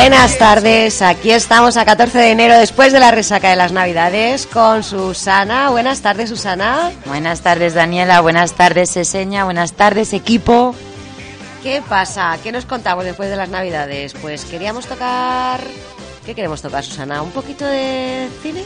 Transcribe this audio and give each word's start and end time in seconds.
Buenas 0.00 0.38
tardes, 0.38 1.02
aquí 1.02 1.30
estamos 1.30 1.76
a 1.76 1.84
14 1.84 2.16
de 2.16 2.30
enero 2.30 2.56
después 2.58 2.90
de 2.90 3.00
la 3.00 3.10
resaca 3.10 3.50
de 3.50 3.56
las 3.56 3.70
Navidades 3.70 4.46
con 4.46 4.82
Susana. 4.82 5.68
Buenas 5.68 6.00
tardes, 6.00 6.30
Susana. 6.30 6.90
Buenas 7.04 7.42
tardes, 7.42 7.74
Daniela. 7.74 8.22
Buenas 8.22 8.54
tardes, 8.54 8.88
Seseña. 8.88 9.44
Buenas 9.44 9.74
tardes, 9.74 10.14
equipo. 10.14 10.74
¿Qué 11.62 11.82
pasa? 11.86 12.38
¿Qué 12.42 12.50
nos 12.50 12.64
contamos 12.64 13.04
después 13.04 13.28
de 13.28 13.36
las 13.36 13.50
Navidades? 13.50 14.14
Pues 14.14 14.46
queríamos 14.46 14.86
tocar... 14.86 15.60
¿Qué 16.24 16.34
queremos 16.34 16.62
tocar, 16.62 16.82
Susana? 16.82 17.20
¿Un 17.20 17.32
poquito 17.32 17.66
de 17.66 18.26
cine? 18.42 18.64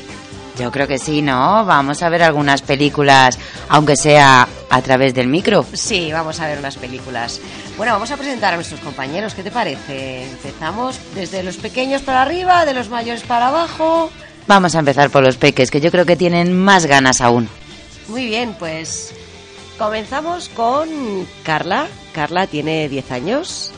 Yo 0.56 0.70
creo 0.70 0.86
que 0.86 0.98
sí, 0.98 1.20
¿no? 1.20 1.64
Vamos 1.64 2.00
a 2.04 2.08
ver 2.10 2.22
algunas 2.22 2.62
películas, 2.62 3.40
aunque 3.68 3.96
sea 3.96 4.46
a 4.74 4.82
través 4.82 5.14
del 5.14 5.28
micro. 5.28 5.64
Sí, 5.72 6.10
vamos 6.12 6.40
a 6.40 6.48
ver 6.48 6.58
unas 6.58 6.76
películas. 6.76 7.40
Bueno, 7.76 7.92
vamos 7.92 8.10
a 8.10 8.16
presentar 8.16 8.52
a 8.52 8.56
nuestros 8.56 8.80
compañeros. 8.80 9.32
¿Qué 9.32 9.44
te 9.44 9.52
parece? 9.52 10.24
Empezamos 10.24 10.98
desde 11.14 11.44
los 11.44 11.56
pequeños 11.58 12.02
para 12.02 12.22
arriba, 12.22 12.64
de 12.64 12.74
los 12.74 12.88
mayores 12.88 13.22
para 13.22 13.48
abajo. 13.48 14.10
Vamos 14.48 14.74
a 14.74 14.80
empezar 14.80 15.10
por 15.10 15.22
los 15.22 15.36
peques, 15.36 15.70
que 15.70 15.80
yo 15.80 15.92
creo 15.92 16.04
que 16.04 16.16
tienen 16.16 16.58
más 16.58 16.86
ganas 16.86 17.20
aún. 17.20 17.48
Muy 18.08 18.26
bien, 18.26 18.56
pues 18.58 19.14
comenzamos 19.78 20.48
con 20.48 20.88
Carla. 21.44 21.86
Carla 22.12 22.48
tiene 22.48 22.88
10 22.88 23.12
años. 23.12 23.70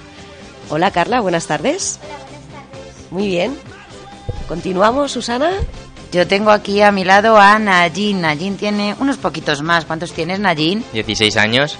Hola 0.70 0.91
Carla, 0.92 1.20
buenas 1.20 1.47
tardes. 1.47 2.00
Hola, 2.00 2.17
buenas 2.17 2.72
tardes. 2.72 3.11
Muy 3.11 3.28
bien. 3.28 3.56
Continuamos, 4.48 5.12
Susana. 5.12 5.50
Yo 6.17 6.27
tengo 6.27 6.50
aquí 6.50 6.81
a 6.81 6.92
mi 6.92 7.05
lado 7.05 7.36
a 7.36 7.59
Najin. 7.59 8.22
Najin 8.22 8.56
tiene 8.56 8.97
unos 8.98 9.19
poquitos 9.19 9.61
más. 9.61 9.84
¿Cuántos 9.84 10.14
tienes, 10.14 10.41
Najin? 10.41 10.83
16 10.95 11.36
años. 11.36 11.77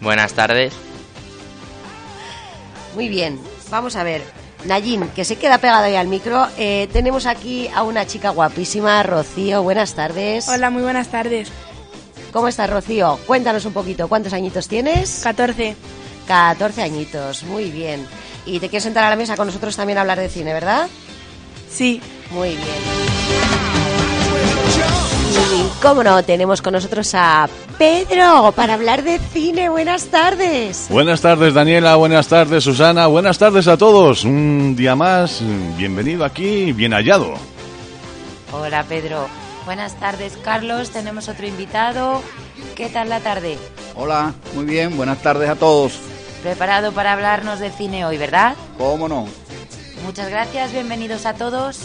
Buenas 0.00 0.32
tardes. 0.32 0.72
Muy 2.94 3.10
bien, 3.10 3.38
vamos 3.68 3.94
a 3.94 4.04
ver. 4.04 4.22
Nayin, 4.64 5.06
que 5.08 5.26
se 5.26 5.36
queda 5.36 5.58
pegado 5.58 5.84
ahí 5.84 5.96
al 5.96 6.08
micro. 6.08 6.46
Eh, 6.56 6.88
tenemos 6.90 7.26
aquí 7.26 7.68
a 7.74 7.82
una 7.82 8.06
chica 8.06 8.30
guapísima, 8.30 9.02
Rocío. 9.02 9.62
Buenas 9.62 9.92
tardes. 9.92 10.48
Hola, 10.48 10.70
muy 10.70 10.80
buenas 10.80 11.08
tardes. 11.08 11.52
¿Cómo 12.32 12.48
estás, 12.48 12.70
Rocío? 12.70 13.20
Cuéntanos 13.26 13.66
un 13.66 13.74
poquito. 13.74 14.08
¿Cuántos 14.08 14.32
añitos 14.32 14.66
tienes? 14.66 15.20
14. 15.24 15.76
14 16.26 16.82
añitos, 16.82 17.42
muy 17.42 17.70
bien. 17.70 18.06
Y 18.46 18.60
te 18.60 18.70
quieres 18.70 18.84
sentar 18.84 19.04
a 19.04 19.10
la 19.10 19.16
mesa 19.16 19.36
con 19.36 19.46
nosotros 19.46 19.76
también 19.76 19.98
a 19.98 20.00
hablar 20.00 20.18
de 20.18 20.30
cine, 20.30 20.54
¿verdad? 20.54 20.88
Sí. 21.70 22.00
Muy 22.30 22.50
bien. 22.50 22.98
Y 25.54 25.82
cómo 25.82 26.02
no, 26.02 26.22
tenemos 26.24 26.60
con 26.60 26.72
nosotros 26.74 27.14
a 27.14 27.48
Pedro 27.78 28.52
para 28.54 28.74
hablar 28.74 29.02
de 29.02 29.18
cine. 29.18 29.68
Buenas 29.68 30.06
tardes. 30.06 30.88
Buenas 30.90 31.20
tardes 31.20 31.54
Daniela, 31.54 31.96
buenas 31.96 32.28
tardes 32.28 32.64
Susana, 32.64 33.06
buenas 33.06 33.38
tardes 33.38 33.68
a 33.68 33.76
todos. 33.76 34.24
Un 34.24 34.74
día 34.76 34.94
más, 34.94 35.40
bienvenido 35.76 36.24
aquí, 36.24 36.72
bien 36.72 36.92
hallado. 36.92 37.34
Hola, 38.52 38.84
Pedro. 38.84 39.26
Buenas 39.64 39.94
tardes, 40.00 40.38
Carlos. 40.42 40.90
Tenemos 40.90 41.28
otro 41.28 41.46
invitado. 41.46 42.22
¿Qué 42.74 42.88
tal 42.88 43.10
la 43.10 43.20
tarde? 43.20 43.58
Hola, 43.94 44.32
muy 44.54 44.64
bien, 44.64 44.96
buenas 44.96 45.18
tardes 45.18 45.48
a 45.48 45.56
todos. 45.56 45.98
Preparado 46.42 46.92
para 46.92 47.12
hablarnos 47.12 47.58
de 47.60 47.70
cine 47.70 48.06
hoy, 48.06 48.16
¿verdad? 48.16 48.54
¿Cómo 48.78 49.08
no? 49.08 49.26
Muchas 50.04 50.30
gracias, 50.30 50.72
bienvenidos 50.72 51.26
a 51.26 51.34
todos. 51.34 51.80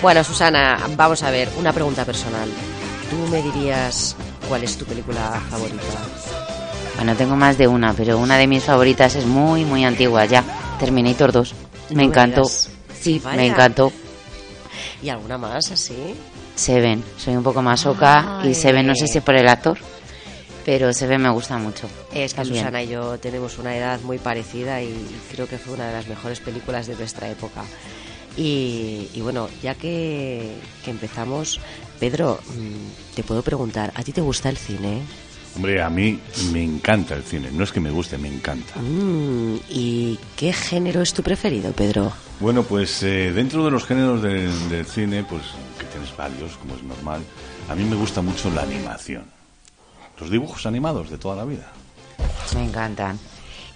Bueno, 0.00 0.22
Susana, 0.22 0.78
vamos 0.96 1.22
a 1.22 1.30
ver, 1.30 1.50
una 1.58 1.72
pregunta 1.72 2.04
personal. 2.04 2.48
¿Tú 3.10 3.16
me 3.30 3.42
dirías 3.42 4.16
cuál 4.48 4.62
es 4.62 4.78
tu 4.78 4.84
película 4.84 5.42
favorita? 5.50 5.82
Bueno, 6.96 7.14
tengo 7.14 7.36
más 7.36 7.58
de 7.58 7.66
una, 7.66 7.92
pero 7.92 8.16
una 8.18 8.38
de 8.38 8.46
mis 8.46 8.64
favoritas 8.64 9.16
es 9.16 9.26
muy, 9.26 9.64
muy 9.64 9.84
antigua 9.84 10.24
ya. 10.24 10.44
Terminator 10.78 11.32
2. 11.32 11.54
No 11.90 11.96
Me 11.96 12.04
encantó. 12.04 12.44
Sí, 12.44 13.20
Vaya. 13.22 13.36
me 13.36 13.46
encantó. 13.48 13.92
¿Y 15.02 15.08
alguna 15.08 15.36
más 15.36 15.70
así? 15.70 16.14
Seven. 16.58 17.04
Soy 17.16 17.36
un 17.36 17.44
poco 17.44 17.62
más 17.62 17.86
oca 17.86 18.40
y 18.44 18.52
Seven 18.52 18.86
no 18.86 18.94
sé 18.94 19.06
si 19.06 19.20
por 19.20 19.36
el 19.36 19.48
actor, 19.48 19.78
pero 20.64 20.92
Seven 20.92 21.22
me 21.22 21.30
gusta 21.30 21.56
mucho. 21.56 21.88
Es 22.12 22.32
que 22.32 22.38
También. 22.38 22.58
Susana 22.58 22.82
y 22.82 22.88
yo 22.88 23.18
tenemos 23.18 23.58
una 23.58 23.76
edad 23.76 24.00
muy 24.00 24.18
parecida 24.18 24.82
y 24.82 24.92
creo 25.30 25.46
que 25.48 25.56
fue 25.56 25.74
una 25.74 25.86
de 25.86 25.92
las 25.92 26.08
mejores 26.08 26.40
películas 26.40 26.88
de 26.88 26.96
nuestra 26.96 27.28
época. 27.30 27.62
Y, 28.36 29.08
y 29.14 29.20
bueno, 29.20 29.48
ya 29.62 29.74
que, 29.76 30.56
que 30.84 30.90
empezamos, 30.90 31.60
Pedro, 32.00 32.40
mm, 32.48 33.14
te 33.14 33.22
puedo 33.22 33.42
preguntar, 33.42 33.92
¿a 33.94 34.02
ti 34.02 34.12
te 34.12 34.20
gusta 34.20 34.48
el 34.48 34.56
cine? 34.56 35.02
Hombre, 35.56 35.82
a 35.82 35.90
mí 35.90 36.20
me 36.52 36.62
encanta 36.62 37.14
el 37.14 37.22
cine, 37.22 37.50
no 37.50 37.64
es 37.64 37.72
que 37.72 37.80
me 37.80 37.90
guste, 37.90 38.16
me 38.16 38.28
encanta. 38.28 38.78
Mm, 38.78 39.56
¿Y 39.68 40.18
qué 40.36 40.52
género 40.52 41.02
es 41.02 41.12
tu 41.12 41.22
preferido, 41.22 41.72
Pedro? 41.72 42.12
Bueno, 42.40 42.62
pues 42.62 43.02
eh, 43.02 43.32
dentro 43.32 43.64
de 43.64 43.70
los 43.70 43.84
géneros 43.84 44.22
del, 44.22 44.68
del 44.68 44.86
cine, 44.86 45.24
pues 45.24 45.42
que 45.78 45.86
tienes 45.86 46.16
varios, 46.16 46.56
como 46.58 46.76
es 46.76 46.82
normal, 46.82 47.22
a 47.68 47.74
mí 47.74 47.84
me 47.84 47.96
gusta 47.96 48.22
mucho 48.22 48.50
la 48.50 48.62
animación. 48.62 49.24
Los 50.20 50.30
dibujos 50.30 50.66
animados 50.66 51.10
de 51.10 51.18
toda 51.18 51.36
la 51.36 51.44
vida. 51.44 51.72
Me 52.54 52.64
encantan. 52.64 53.18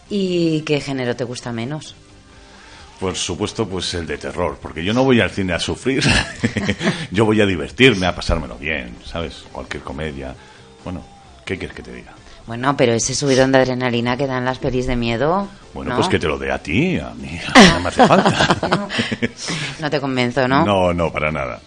¿Y 0.09 0.61
qué 0.63 0.81
género 0.81 1.17
te 1.17 1.25
gusta 1.25 1.53
menos? 1.53 1.95
Por 3.01 3.17
supuesto, 3.17 3.69
pues 3.69 3.95
el 3.95 4.07
de 4.07 4.17
terror, 4.17 4.59
porque 4.63 4.85
yo 4.85 4.95
no 4.95 5.03
voy 5.03 5.21
al 5.21 5.31
cine 5.31 5.55
a 5.55 5.59
sufrir, 5.59 6.05
yo 7.11 7.25
voy 7.25 7.41
a 7.41 7.47
divertirme, 7.47 8.07
a 8.07 8.15
pasármelo 8.15 8.57
bien, 8.57 8.97
¿sabes? 9.05 9.45
Cualquier 9.51 9.83
comedia. 9.83 10.37
Bueno, 10.85 11.05
¿qué 11.45 11.59
quieres 11.59 11.77
que 11.77 11.83
te 11.83 11.93
diga? 11.93 12.13
Bueno, 12.47 12.77
pero 12.77 12.93
ese 12.93 13.15
subidón 13.15 13.53
de 13.53 13.59
adrenalina 13.59 14.17
que 14.17 14.27
dan 14.27 14.45
las 14.45 14.59
pelis 14.59 14.87
de 14.87 14.97
miedo. 14.97 15.49
Bueno, 15.75 15.91
¿no? 15.91 15.97
pues 15.97 16.09
que 16.09 16.19
te 16.19 16.27
lo 16.27 16.39
dé 16.39 16.51
a 16.51 16.59
ti, 16.59 16.99
a 16.99 17.13
mí, 17.15 17.39
a 17.47 17.59
mí 17.59 17.67
no 17.73 17.81
me 17.81 17.89
hace 17.89 18.07
falta. 18.09 18.57
No 19.81 19.91
te 19.91 20.01
convenzo, 20.01 20.49
¿no? 20.49 20.65
No, 20.65 20.93
no, 20.93 21.13
para 21.13 21.31
nada. 21.31 21.61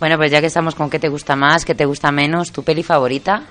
Bueno, 0.00 0.16
pues 0.16 0.30
ya 0.30 0.40
que 0.40 0.46
estamos 0.46 0.74
con 0.74 0.90
qué 0.90 0.98
te 0.98 1.08
gusta 1.08 1.36
más, 1.36 1.64
qué 1.64 1.74
te 1.74 1.84
gusta 1.84 2.10
menos, 2.10 2.50
tu 2.50 2.64
peli 2.64 2.82
favorita. 2.82 3.42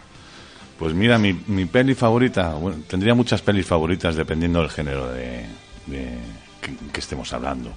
Pues 0.77 0.93
mira, 0.93 1.17
mi, 1.17 1.33
mi 1.47 1.65
peli 1.65 1.93
favorita, 1.93 2.49
bueno, 2.53 2.79
tendría 2.87 3.13
muchas 3.13 3.41
pelis 3.41 3.65
favoritas 3.65 4.15
dependiendo 4.15 4.59
del 4.59 4.69
género 4.69 5.09
de, 5.11 5.45
de 5.85 6.17
que, 6.61 6.73
que 6.91 6.99
estemos 6.99 7.31
hablando. 7.33 7.71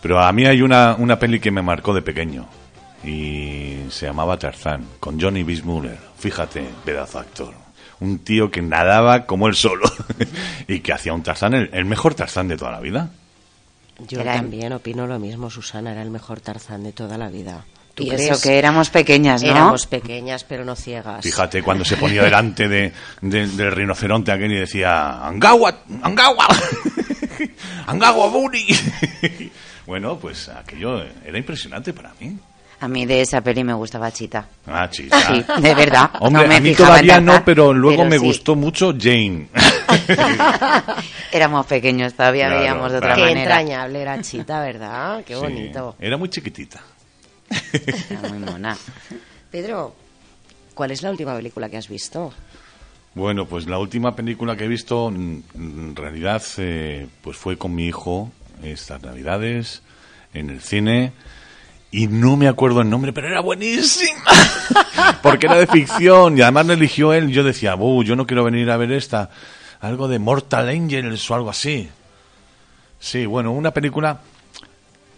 Pero 0.00 0.20
a 0.20 0.32
mí 0.32 0.46
hay 0.46 0.62
una, 0.62 0.94
una 0.98 1.18
peli 1.18 1.40
que 1.40 1.50
me 1.50 1.60
marcó 1.62 1.92
de 1.92 2.02
pequeño 2.02 2.46
y 3.04 3.76
se 3.90 4.06
llamaba 4.06 4.38
Tarzán, 4.38 4.84
con 5.00 5.20
Johnny 5.20 5.42
Bismuller. 5.42 5.98
Fíjate, 6.18 6.64
pedazo 6.84 7.18
actor. 7.20 7.54
Un 8.00 8.20
tío 8.20 8.50
que 8.50 8.62
nadaba 8.62 9.26
como 9.26 9.48
él 9.48 9.54
solo 9.54 9.90
y 10.68 10.80
que 10.80 10.92
hacía 10.92 11.12
un 11.12 11.22
Tarzán, 11.22 11.54
el, 11.54 11.70
el 11.72 11.84
mejor 11.84 12.14
Tarzán 12.14 12.48
de 12.48 12.56
toda 12.56 12.70
la 12.72 12.80
vida. 12.80 13.10
Yo 14.06 14.20
Era- 14.20 14.34
también 14.34 14.72
opino 14.72 15.06
lo 15.06 15.18
mismo, 15.18 15.50
Susana, 15.50 15.92
era 15.92 16.02
el 16.02 16.10
mejor 16.10 16.40
Tarzán 16.40 16.84
de 16.84 16.92
toda 16.92 17.18
la 17.18 17.28
vida. 17.28 17.64
¿Tú 17.94 18.04
Y 18.04 18.10
crees? 18.10 18.30
eso 18.30 18.40
que 18.40 18.56
éramos 18.56 18.90
pequeñas, 18.90 19.42
¿no? 19.42 19.50
Éramos 19.50 19.86
pequeñas, 19.86 20.44
pero 20.44 20.64
no 20.64 20.76
ciegas. 20.76 21.24
Fíjate 21.24 21.64
cuando 21.64 21.84
se 21.84 21.96
ponía 21.96 22.22
delante 22.24 22.68
de, 22.68 22.92
de- 23.22 23.48
del 23.48 23.72
rinoceronte 23.72 24.30
aquel 24.30 24.52
y 24.52 24.56
decía 24.60 25.26
Angawa, 25.26 25.78
Angawa, 26.02 26.46
Angawa 27.86 28.28
Buni. 28.28 28.66
bueno, 29.86 30.16
pues 30.18 30.48
aquello 30.48 31.02
era 31.24 31.36
impresionante 31.38 31.92
para 31.92 32.12
mí. 32.20 32.38
A 32.80 32.86
mí 32.88 33.06
de 33.06 33.22
esa 33.22 33.40
peli 33.40 33.64
me 33.64 33.72
gustaba 33.74 34.12
Chita. 34.12 34.46
Ah, 34.66 34.88
chita. 34.88 35.20
Sí, 35.20 35.44
de 35.60 35.74
verdad. 35.74 36.10
Hombre, 36.20 36.42
No 36.42 36.48
me 36.48 36.56
a 36.56 36.60
mí 36.60 36.68
fijaba 36.70 37.00
en 37.00 37.06
todavía 37.06 37.20
no, 37.20 37.44
pero 37.44 37.72
luego 37.74 38.04
me 38.04 38.18
sí. 38.18 38.24
gustó 38.24 38.54
mucho 38.54 38.94
Jane. 38.98 39.48
Éramos 41.32 41.66
pequeños, 41.66 42.14
todavía 42.14 42.46
Claro, 42.46 42.60
veíamos 42.60 42.92
de 42.92 42.98
otra. 42.98 43.14
Qué 43.14 43.20
manera. 43.22 43.40
entrañable 43.40 44.00
era 44.02 44.20
Chita, 44.22 44.60
¿verdad? 44.60 45.24
Qué 45.24 45.34
Sí, 45.34 45.40
bonito. 45.40 45.96
Era 45.98 46.16
muy 46.16 46.28
chiquitita. 46.28 46.80
Era 48.10 48.28
muy 48.28 48.38
mona. 48.38 48.76
Pedro, 49.50 49.94
¿cuál 50.74 50.90
es 50.90 51.02
la 51.02 51.10
última 51.10 51.34
película 51.36 51.68
que 51.68 51.76
has 51.78 51.88
visto? 51.88 52.32
Bueno, 53.14 53.46
pues 53.46 53.66
la 53.66 53.78
última 53.78 54.14
película 54.14 54.56
que 54.56 54.64
he 54.64 54.68
visto, 54.68 55.08
en 55.08 55.42
en 55.54 55.96
realidad, 55.96 56.42
eh, 56.58 57.08
pues 57.22 57.36
fue 57.36 57.56
con 57.56 57.74
mi 57.74 57.86
hijo 57.86 58.30
estas 58.62 59.02
navidades 59.02 59.82
en 60.34 60.50
el 60.50 60.60
cine 60.60 61.12
y 61.90 62.06
no 62.06 62.36
me 62.36 62.48
acuerdo 62.48 62.82
el 62.82 62.90
nombre, 62.90 63.12
pero 63.12 63.28
era 63.28 63.40
buenísima 63.40 64.24
porque 65.22 65.46
era 65.46 65.56
de 65.56 65.66
ficción 65.66 66.36
y 66.36 66.42
además 66.42 66.66
la 66.66 66.74
eligió 66.74 67.12
él. 67.12 67.30
Yo 67.30 67.44
decía, 67.44 67.76
"Uh, 67.76 68.02
yo 68.02 68.16
no 68.16 68.26
quiero 68.26 68.44
venir 68.44 68.70
a 68.70 68.76
ver 68.76 68.92
esta, 68.92 69.30
algo 69.80 70.08
de 70.08 70.18
Mortal 70.18 70.68
Angels 70.68 71.30
o 71.30 71.34
algo 71.34 71.50
así." 71.50 71.88
Sí, 73.00 73.26
bueno, 73.26 73.52
una 73.52 73.72
película 73.72 74.20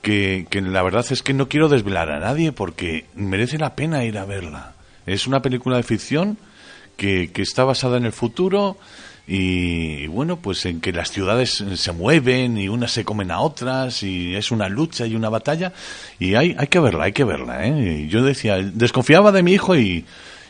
que, 0.02 0.46
que 0.48 0.60
la 0.60 0.82
verdad 0.82 1.04
es 1.10 1.22
que 1.22 1.34
no 1.34 1.48
quiero 1.48 1.68
desvelar 1.68 2.10
a 2.10 2.20
nadie 2.20 2.52
porque 2.52 3.06
merece 3.14 3.58
la 3.58 3.74
pena 3.74 4.04
ir 4.04 4.18
a 4.18 4.24
verla. 4.24 4.74
Es 5.06 5.26
una 5.26 5.42
película 5.42 5.76
de 5.76 5.82
ficción 5.82 6.38
que, 6.96 7.30
que 7.32 7.42
está 7.42 7.64
basada 7.64 7.96
en 7.96 8.04
el 8.04 8.12
futuro 8.12 8.76
y, 9.32 10.08
bueno, 10.08 10.38
pues 10.38 10.66
en 10.66 10.80
que 10.80 10.90
las 10.92 11.12
ciudades 11.12 11.62
se 11.76 11.92
mueven 11.92 12.58
y 12.58 12.68
unas 12.68 12.90
se 12.90 13.04
comen 13.04 13.30
a 13.30 13.38
otras 13.38 14.02
y 14.02 14.34
es 14.34 14.50
una 14.50 14.68
lucha 14.68 15.06
y 15.06 15.14
una 15.14 15.28
batalla 15.28 15.72
y 16.18 16.34
hay, 16.34 16.56
hay 16.58 16.66
que 16.66 16.80
verla, 16.80 17.04
hay 17.04 17.12
que 17.12 17.22
verla. 17.22 17.64
¿eh? 17.64 18.00
Y 18.00 18.08
yo 18.08 18.24
decía, 18.24 18.56
desconfiaba 18.56 19.30
de 19.30 19.44
mi 19.44 19.52
hijo 19.52 19.76
y, 19.76 20.04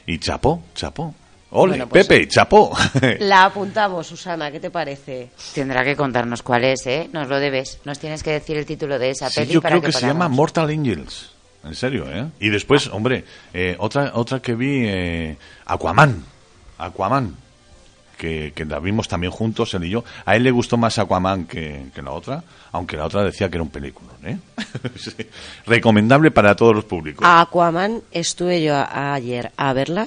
y 0.06 0.18
chapó, 0.18 0.62
chapó. 0.74 1.14
Ole, 1.50 1.72
Bueno, 1.72 1.88
pues- 1.90 2.06
Pepe, 2.06 2.26
chapó. 2.26 2.74
La 3.18 3.44
apuntamos, 3.44 4.06
Susana, 4.06 4.50
¿qué 4.50 4.60
te 4.60 4.70
parece? 4.70 5.28
Tendrá 5.54 5.84
que 5.84 5.94
contarnos 5.94 6.42
cuál 6.42 6.64
es, 6.64 6.86
¿eh? 6.86 7.10
Nos 7.12 7.28
lo 7.28 7.38
debes. 7.38 7.80
Nos 7.84 7.98
tienes 7.98 8.22
que 8.22 8.30
decir 8.30 8.56
el 8.56 8.64
título 8.64 8.98
de 8.98 9.10
esa 9.10 9.28
Sí, 9.28 9.40
peli 9.40 9.52
yo 9.52 9.60
para 9.60 9.74
creo 9.74 9.82
que, 9.82 9.92
se 9.92 10.06
llama 10.06 10.28
Mortal 10.28 10.70
Angels. 10.70 11.32
En 11.64 11.74
serio, 11.74 12.06
¿eh? 12.10 12.24
Y 12.40 12.48
después, 12.48 12.86
hombre, 12.86 13.26
eh, 13.52 13.76
otra 13.78 14.12
otra 14.14 14.40
que 14.40 14.54
vi, 14.54 14.84
eh, 14.86 15.36
Aquaman. 15.66 16.24
Aquaman. 16.78 17.36
Que, 18.20 18.52
que 18.54 18.66
la 18.66 18.78
vimos 18.80 19.08
también 19.08 19.30
juntos, 19.32 19.72
él 19.72 19.84
y 19.84 19.88
yo. 19.88 20.04
A 20.26 20.36
él 20.36 20.42
le 20.42 20.50
gustó 20.50 20.76
más 20.76 20.98
Aquaman 20.98 21.46
que, 21.46 21.86
que 21.94 22.02
la 22.02 22.10
otra, 22.10 22.44
aunque 22.70 22.98
la 22.98 23.06
otra 23.06 23.24
decía 23.24 23.48
que 23.48 23.56
era 23.56 23.62
un 23.62 23.70
película, 23.70 24.10
¿eh? 24.24 24.36
Sí. 24.96 25.12
Recomendable 25.64 26.30
para 26.30 26.54
todos 26.54 26.74
los 26.74 26.84
públicos. 26.84 27.26
A 27.26 27.40
Aquaman 27.40 28.02
estuve 28.12 28.62
yo 28.62 28.74
a- 28.76 29.14
ayer 29.14 29.52
a 29.56 29.72
verla, 29.72 30.06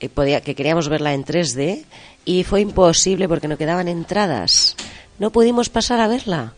eh, 0.00 0.08
podía, 0.08 0.40
que 0.40 0.54
queríamos 0.54 0.88
verla 0.88 1.12
en 1.12 1.22
3D, 1.26 1.84
y 2.24 2.44
fue 2.44 2.62
imposible 2.62 3.28
porque 3.28 3.46
no 3.46 3.58
quedaban 3.58 3.88
entradas. 3.88 4.74
No 5.18 5.30
pudimos 5.30 5.68
pasar 5.68 6.00
a 6.00 6.08
verla. 6.08 6.54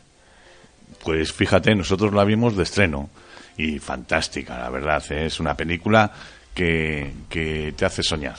Pues 1.02 1.32
fíjate, 1.32 1.74
nosotros 1.74 2.14
la 2.14 2.22
vimos 2.22 2.56
de 2.56 2.62
estreno 2.62 3.10
y 3.56 3.80
fantástica, 3.80 4.56
la 4.56 4.70
verdad. 4.70 5.02
¿eh? 5.10 5.26
Es 5.26 5.40
una 5.40 5.56
película 5.56 6.12
que, 6.54 7.12
que 7.28 7.74
te 7.76 7.84
hace 7.86 8.04
soñar. 8.04 8.36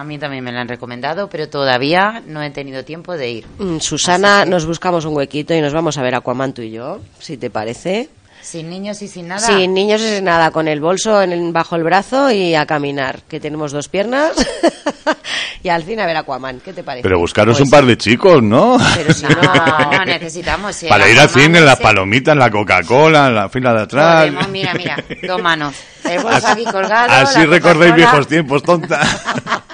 A 0.00 0.04
mí 0.04 0.16
también 0.18 0.42
me 0.42 0.50
la 0.50 0.62
han 0.62 0.68
recomendado, 0.68 1.28
pero 1.28 1.50
todavía 1.50 2.22
no 2.26 2.42
he 2.42 2.48
tenido 2.48 2.84
tiempo 2.86 3.18
de 3.18 3.30
ir. 3.30 3.46
Mm, 3.58 3.80
Susana, 3.80 4.44
que- 4.44 4.50
nos 4.50 4.64
buscamos 4.64 5.04
un 5.04 5.14
huequito 5.14 5.52
y 5.54 5.60
nos 5.60 5.74
vamos 5.74 5.98
a 5.98 6.02
ver 6.02 6.14
Aquaman 6.14 6.54
tú 6.54 6.62
y 6.62 6.70
yo, 6.70 7.00
si 7.18 7.36
te 7.36 7.50
parece. 7.50 8.08
Sin 8.40 8.70
niños 8.70 9.02
y 9.02 9.08
sin 9.08 9.28
nada. 9.28 9.46
Sin 9.46 9.74
niños 9.74 10.00
y 10.00 10.08
sin 10.16 10.24
nada, 10.24 10.50
con 10.52 10.66
el 10.68 10.80
bolso 10.80 11.20
en 11.20 11.32
el- 11.32 11.52
bajo 11.52 11.76
el 11.76 11.82
brazo 11.84 12.30
y 12.30 12.54
a 12.54 12.64
caminar, 12.64 13.20
que 13.28 13.38
tenemos 13.40 13.72
dos 13.72 13.88
piernas. 13.90 14.32
y 15.62 15.68
al 15.68 15.82
fin 15.82 16.00
a 16.00 16.06
ver 16.06 16.16
Aquaman, 16.16 16.60
¿qué 16.60 16.72
te 16.72 16.82
parece? 16.82 17.02
Pero 17.02 17.18
buscaros 17.18 17.58
Pues 17.58 17.66
un 17.66 17.70
par 17.70 17.84
de 17.84 17.98
chicos, 17.98 18.42
¿no? 18.42 18.78
Pero 18.96 19.12
si 19.12 19.26
No, 19.26 20.04
necesitamos. 20.06 20.74
si 20.76 20.86
Para 20.88 21.06
ir 21.10 21.20
al 21.20 21.28
cine, 21.28 21.60
las 21.60 21.78
palomitas, 21.78 22.34
la 22.34 22.50
Coca-Cola, 22.50 23.30
la 23.30 23.50
fila 23.50 23.74
de 23.74 23.82
atrás. 23.82 24.20
Podemos, 24.20 24.48
mira, 24.48 24.72
mira, 24.72 24.96
dos 25.28 25.42
manos. 25.42 25.74
El 26.08 26.22
bolso 26.22 26.48
aquí 26.48 26.64
colgado. 26.64 27.12
Así 27.12 27.44
recordáis 27.44 27.94
viejos 27.94 28.26
tiempos, 28.26 28.62
tonta. 28.62 29.00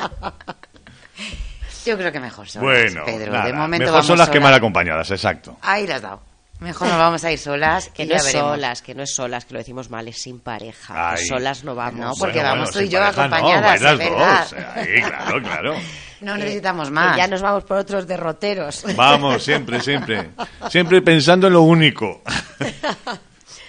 Yo 1.86 1.96
creo 1.96 2.12
que 2.12 2.20
mejor 2.20 2.48
solas, 2.48 2.64
bueno, 2.64 3.04
Pedro. 3.04 3.32
nada, 3.32 3.46
de 3.46 3.52
momento 3.52 3.84
mejor 3.84 3.92
vamos 3.94 4.06
son 4.06 4.18
las 4.18 4.28
que 4.28 4.38
solas. 4.38 4.50
mal 4.50 4.54
acompañadas, 4.54 5.10
exacto. 5.10 5.56
Ahí 5.62 5.86
las 5.86 5.96
has 5.96 6.02
dado. 6.02 6.20
Mejor 6.58 6.88
nos 6.88 6.96
vamos 6.98 7.22
a 7.22 7.30
ir 7.30 7.38
solas 7.38 7.90
que 7.90 8.04
no 8.06 8.10
ya 8.12 8.16
es 8.16 8.24
veremos. 8.24 8.50
solas, 8.52 8.82
que 8.82 8.94
no 8.94 9.02
es 9.02 9.14
solas, 9.14 9.44
que 9.44 9.52
lo 9.52 9.58
decimos 9.58 9.90
mal, 9.90 10.08
es 10.08 10.22
sin 10.22 10.40
pareja. 10.40 11.10
Ay. 11.12 11.26
solas 11.26 11.64
no 11.64 11.74
vamos. 11.74 12.00
No, 12.00 12.12
porque 12.18 12.38
Bueno, 12.38 12.48
vamos 12.48 12.70
bueno, 12.72 12.80
tú 12.80 12.84
y 12.86 12.88
yo 12.88 12.98
pareja 12.98 13.28
no, 13.28 13.36
acompañadas, 13.36 13.82
vais 13.82 13.82
las 13.82 14.50
dos. 14.50 14.62
Ahí, 14.74 15.02
claro, 15.02 15.42
claro. 15.42 15.74
No 16.22 16.34
necesitamos 16.38 16.90
más. 16.90 17.14
ya 17.14 17.26
nos 17.26 17.42
vamos 17.42 17.64
por 17.64 17.76
otros 17.76 18.06
derroteros. 18.06 18.84
Vamos, 18.96 19.44
siempre, 19.44 19.82
siempre. 19.82 20.30
Siempre 20.70 21.02
pensando 21.02 21.46
en 21.48 21.52
lo 21.52 21.60
único. 21.62 22.22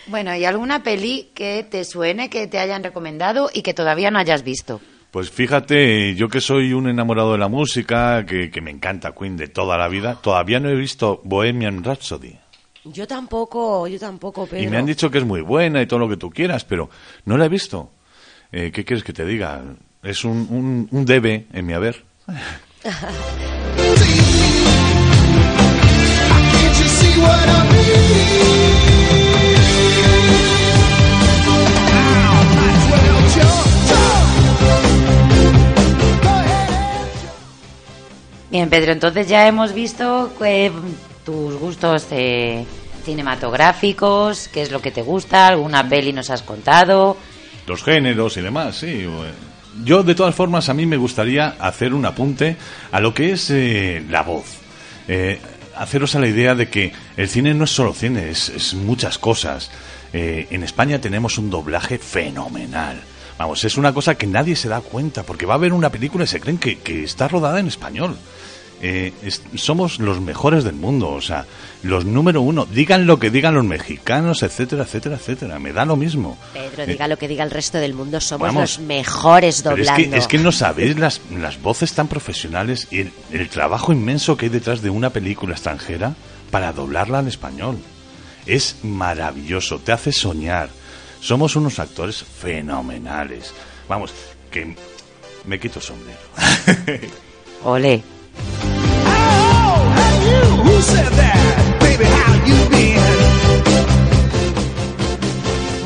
Bueno, 0.10 0.34
¿y 0.34 0.46
alguna 0.46 0.84
peli 0.84 1.32
que 1.36 1.68
te 1.70 1.84
suene, 1.84 2.30
que 2.30 2.48
te 2.48 2.60
hayan 2.60 2.82
recomendado 2.82 3.50
y 3.54 3.62
que 3.62 3.74
todavía 3.74 4.10
no 4.10 4.20
hayas 4.20 4.42
visto? 4.42 4.80
Pues 5.12 5.32
fíjate, 5.32 6.16
yo 6.16 6.30
que 6.30 6.42
soy 6.42 6.74
un 6.74 6.90
enamorado 6.90 7.32
de 7.32 7.38
la 7.38 7.48
música, 7.48 8.26
que, 8.26 8.52
que 8.52 8.62
me 8.62 8.72
encanta 8.72 9.14
Queen 9.14 9.38
de 9.38 9.48
toda 9.48 9.78
la 9.78 9.88
vida, 9.88 10.20
todavía 10.22 10.60
no 10.60 10.70
he 10.70 10.76
visto 10.76 11.22
Bohemian 11.24 11.84
Rhapsody. 11.84 12.36
Yo 12.84 13.08
tampoco, 13.08 13.88
yo 13.88 14.00
tampoco, 14.00 14.46
Pedro. 14.46 14.64
Y 14.64 14.68
me 14.68 14.78
han 14.78 14.86
dicho 14.86 15.10
que 15.10 15.18
es 15.18 15.26
muy 15.26 15.42
buena 15.42 15.82
y 15.82 15.88
todo 15.88 16.00
lo 16.00 16.10
que 16.10 16.18
tú 16.18 16.30
quieras, 16.30 16.66
pero 16.66 16.90
no 17.26 17.38
la 17.38 17.46
he 17.46 17.50
visto. 17.50 17.90
Eh, 18.52 18.72
¿Qué 18.74 18.86
quieres 18.86 19.04
que 19.04 19.14
te 19.14 19.26
diga? 19.26 19.62
Es 20.04 20.24
un, 20.24 20.48
un, 20.50 20.88
un 20.92 21.06
debe 21.06 21.48
en 21.52 21.66
mi 21.66 21.74
haber. 21.74 22.04
Bien, 38.58 38.72
Pedro, 38.72 38.92
entonces 38.92 39.28
ya 39.28 39.48
hemos 39.48 39.72
visto 39.72 40.34
eh, 40.44 40.72
tus 41.24 41.54
gustos 41.60 42.08
eh, 42.10 42.66
cinematográficos, 43.06 44.48
qué 44.48 44.64
es 44.64 44.72
lo 44.72 44.82
que 44.82 44.90
te 44.90 45.04
gusta, 45.04 45.46
alguna 45.46 45.88
peli 45.88 46.12
nos 46.12 46.32
has 46.32 46.42
contado. 46.42 47.18
Los 47.68 47.84
géneros 47.84 48.36
y 48.36 48.42
demás, 48.42 48.78
sí. 48.78 49.06
Yo, 49.84 50.02
de 50.02 50.16
todas 50.16 50.34
formas, 50.34 50.70
a 50.70 50.74
mí 50.74 50.88
me 50.88 50.98
gustaría 50.98 51.50
hacer 51.60 51.94
un 51.94 52.04
apunte 52.08 52.58
a 52.92 53.00
lo 53.00 53.14
que 53.14 53.34
es 53.34 53.52
eh, 53.52 54.04
la 54.10 54.24
voz. 54.24 54.48
Eh, 55.08 55.40
haceros 55.76 56.16
a 56.16 56.20
la 56.20 56.28
idea 56.28 56.56
de 56.56 56.68
que 56.68 56.94
el 57.16 57.30
cine 57.30 57.54
no 57.54 57.66
es 57.66 57.70
solo 57.70 57.94
cine, 57.94 58.32
es, 58.32 58.50
es 58.50 58.74
muchas 58.74 59.20
cosas. 59.20 59.70
Eh, 60.14 60.48
en 60.50 60.64
España 60.64 61.00
tenemos 61.00 61.38
un 61.38 61.52
doblaje 61.52 62.00
fenomenal. 62.00 63.00
Vamos, 63.38 63.64
es 63.66 63.78
una 63.78 63.94
cosa 63.94 64.16
que 64.16 64.26
nadie 64.26 64.56
se 64.56 64.68
da 64.68 64.82
cuenta, 64.82 65.22
porque 65.22 65.46
va 65.46 65.54
a 65.54 65.60
ver 65.60 65.74
una 65.74 65.92
película 65.92 66.24
y 66.24 66.28
se 66.28 66.40
creen 66.40 66.58
que, 66.58 66.80
que 66.80 67.04
está 67.04 67.28
rodada 67.28 67.60
en 67.60 67.68
español. 67.68 68.18
Eh, 68.80 69.12
es- 69.24 69.42
somos 69.56 70.00
los 70.00 70.22
mejores 70.22 70.64
del 70.64 70.76
mundo, 70.76 71.10
o 71.10 71.20
sea, 71.22 71.46
los 71.82 72.06
número 72.06 72.42
uno. 72.42 72.66
Digan 72.66 73.08
lo 73.08 73.18
que 73.18 73.32
digan 73.32 73.56
los 73.56 73.64
mexicanos, 73.66 74.44
etcétera, 74.44 74.84
etcétera, 74.84 75.16
etcétera. 75.16 75.58
Me 75.58 75.74
da 75.74 75.84
lo 75.86 75.96
mismo. 75.96 76.38
Pedro, 76.54 76.84
Eh, 76.84 76.86
diga 76.88 77.08
lo 77.08 77.18
que 77.18 77.28
diga 77.28 77.44
el 77.44 77.50
resto 77.52 77.80
del 77.80 77.96
mundo, 77.96 78.22
somos 78.22 78.48
Vamos. 78.48 78.78
los 78.78 78.80
mejores 78.88 79.62
pero 79.64 79.76
es 79.78 79.88
doblando. 79.88 80.12
que, 80.12 80.18
es 80.18 80.28
que 80.28 80.38
no 80.38 80.52
sabéis 80.52 81.00
las, 81.00 81.22
las 81.36 81.60
voces 81.62 81.94
tan 81.94 82.08
profesionales 82.08 82.88
y 82.92 83.00
el, 83.00 83.12
el 83.32 83.50
trabajo 83.50 83.92
inmenso 83.92 84.38
que 84.38 84.46
hay 84.46 84.50
detrás 84.52 84.82
de 84.84 84.92
una 84.92 85.10
película 85.10 85.54
extranjera 85.54 86.14
para 86.52 86.72
doblarla 86.72 87.20
al 87.20 87.28
español. 87.28 87.78
Es 88.46 88.76
maravilloso, 88.84 89.80
te 89.80 89.92
hace 89.92 90.12
soñar. 90.12 90.70
Somos 91.20 91.56
unos 91.56 91.80
actores 91.80 92.24
fenomenales. 92.24 93.54
Vamos, 93.90 94.12
que 94.52 94.76
me 95.46 95.60
quito 95.60 95.80
el 95.80 95.86
sombrero. 95.86 96.20
Ole. 97.64 98.04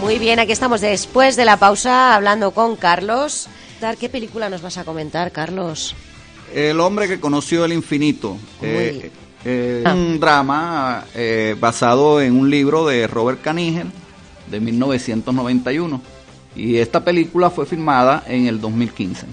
Muy 0.01 0.19
bien, 0.19 0.39
aquí 0.39 0.51
estamos 0.51 0.81
después 0.81 1.36
de 1.36 1.45
la 1.45 1.57
pausa 1.57 2.15
hablando 2.15 2.51
con 2.51 2.75
Carlos. 2.75 3.48
¿Qué 4.00 4.10
película 4.10 4.50
nos 4.50 4.62
vas 4.62 4.77
a 4.77 4.83
comentar, 4.83 5.31
Carlos? 5.31 5.95
El 6.53 6.79
hombre 6.79 7.07
que 7.07 7.19
conoció 7.19 7.65
el 7.65 7.74
infinito. 7.74 8.38
Eh, 8.62 9.10
eh, 9.45 9.83
un 9.86 10.19
drama 10.19 11.05
eh, 11.15 11.55
basado 11.60 12.21
en 12.21 12.38
un 12.38 12.50
libro 12.50 12.86
de 12.86 13.07
Robert 13.07 13.41
Canigel 13.41 13.88
de 14.51 14.60
1991. 14.60 16.01
Y 16.55 16.77
esta 16.77 17.03
película 17.03 17.50
fue 17.50 17.65
filmada 17.65 18.24
en 18.27 18.48
el 18.48 18.60
2015. 18.60 19.25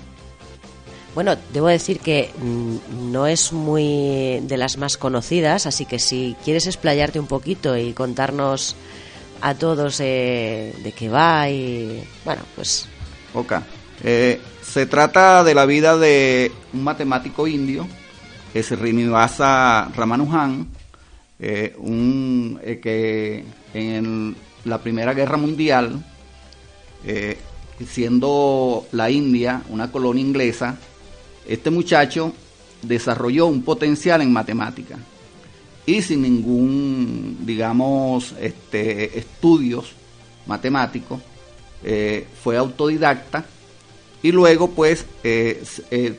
Bueno, 1.19 1.35
debo 1.53 1.67
decir 1.67 1.99
que 1.99 2.31
mm, 2.41 3.11
no 3.11 3.27
es 3.27 3.53
muy 3.53 4.39
de 4.41 4.57
las 4.57 4.79
más 4.79 4.97
conocidas, 4.97 5.67
así 5.67 5.85
que 5.85 5.99
si 5.99 6.37
quieres 6.45 6.69
explayarte 6.69 7.19
un 7.19 7.27
poquito 7.27 7.77
y 7.77 7.93
contarnos 7.93 8.77
a 9.41 9.55
todos 9.55 9.99
eh, 9.99 10.73
de 10.81 10.93
qué 10.93 11.09
va 11.09 11.51
y 11.51 12.05
bueno, 12.25 12.43
pues... 12.55 12.87
Ok. 13.35 13.55
Eh, 14.05 14.41
se 14.63 14.87
trata 14.87 15.43
de 15.43 15.57
la 15.57 15.67
vida 15.67 15.99
de 15.99 16.53
un 16.73 16.85
matemático 16.85 17.49
indio, 17.49 17.89
es 18.55 18.67
Srinivasa 18.67 19.91
Ramanujan, 19.97 20.69
eh, 21.41 21.75
un, 21.79 22.61
que 22.81 23.45
en 23.75 24.37
la 24.65 24.79
Primera 24.79 25.15
Guerra 25.15 25.37
Mundial, 25.37 26.01
siendo 27.85 28.87
la 28.93 29.11
India 29.11 29.63
una 29.69 29.91
colonia 29.91 30.23
inglesa, 30.23 30.79
este 31.49 31.71
muchacho 31.71 32.33
desarrolló 32.83 33.47
un 33.47 33.63
potencial 33.63 34.23
en 34.23 34.33
matemática 34.33 34.99
y 35.89 36.03
sin 36.03 36.21
ningún, 36.21 37.39
digamos, 37.47 38.35
este, 38.39 39.19
estudios 39.19 39.93
matemáticos, 40.47 41.21
eh, 41.83 42.27
fue 42.43 42.57
autodidacta 42.57 43.45
y 44.23 44.33
luego 44.33 44.69
pues 44.71 45.07
eh, 45.25 45.65
eh, 45.91 46.19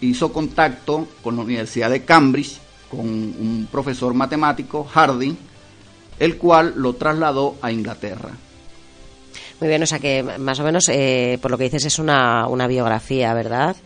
hizo 0.00 0.32
contacto 0.32 1.06
con 1.22 1.36
la 1.36 1.42
Universidad 1.42 1.90
de 1.90 2.04
Cambridge, 2.04 2.58
con 2.90 3.00
un 3.00 3.68
profesor 3.70 4.14
matemático, 4.14 4.82
Harding, 4.82 5.36
el 6.18 6.36
cual 6.36 6.72
lo 6.76 6.94
trasladó 6.94 7.56
a 7.62 7.70
Inglaterra. 7.70 8.30
Muy 9.60 9.68
bien, 9.68 9.82
o 9.82 9.86
sea 9.86 10.00
que 10.00 10.22
más 10.22 10.58
o 10.58 10.64
menos, 10.64 10.84
por 11.40 11.50
lo 11.50 11.58
que 11.58 11.64
dices, 11.64 11.84
es 11.84 11.98
una, 11.98 12.48
una 12.48 12.66
biografía, 12.66 13.32
¿verdad? 13.34 13.76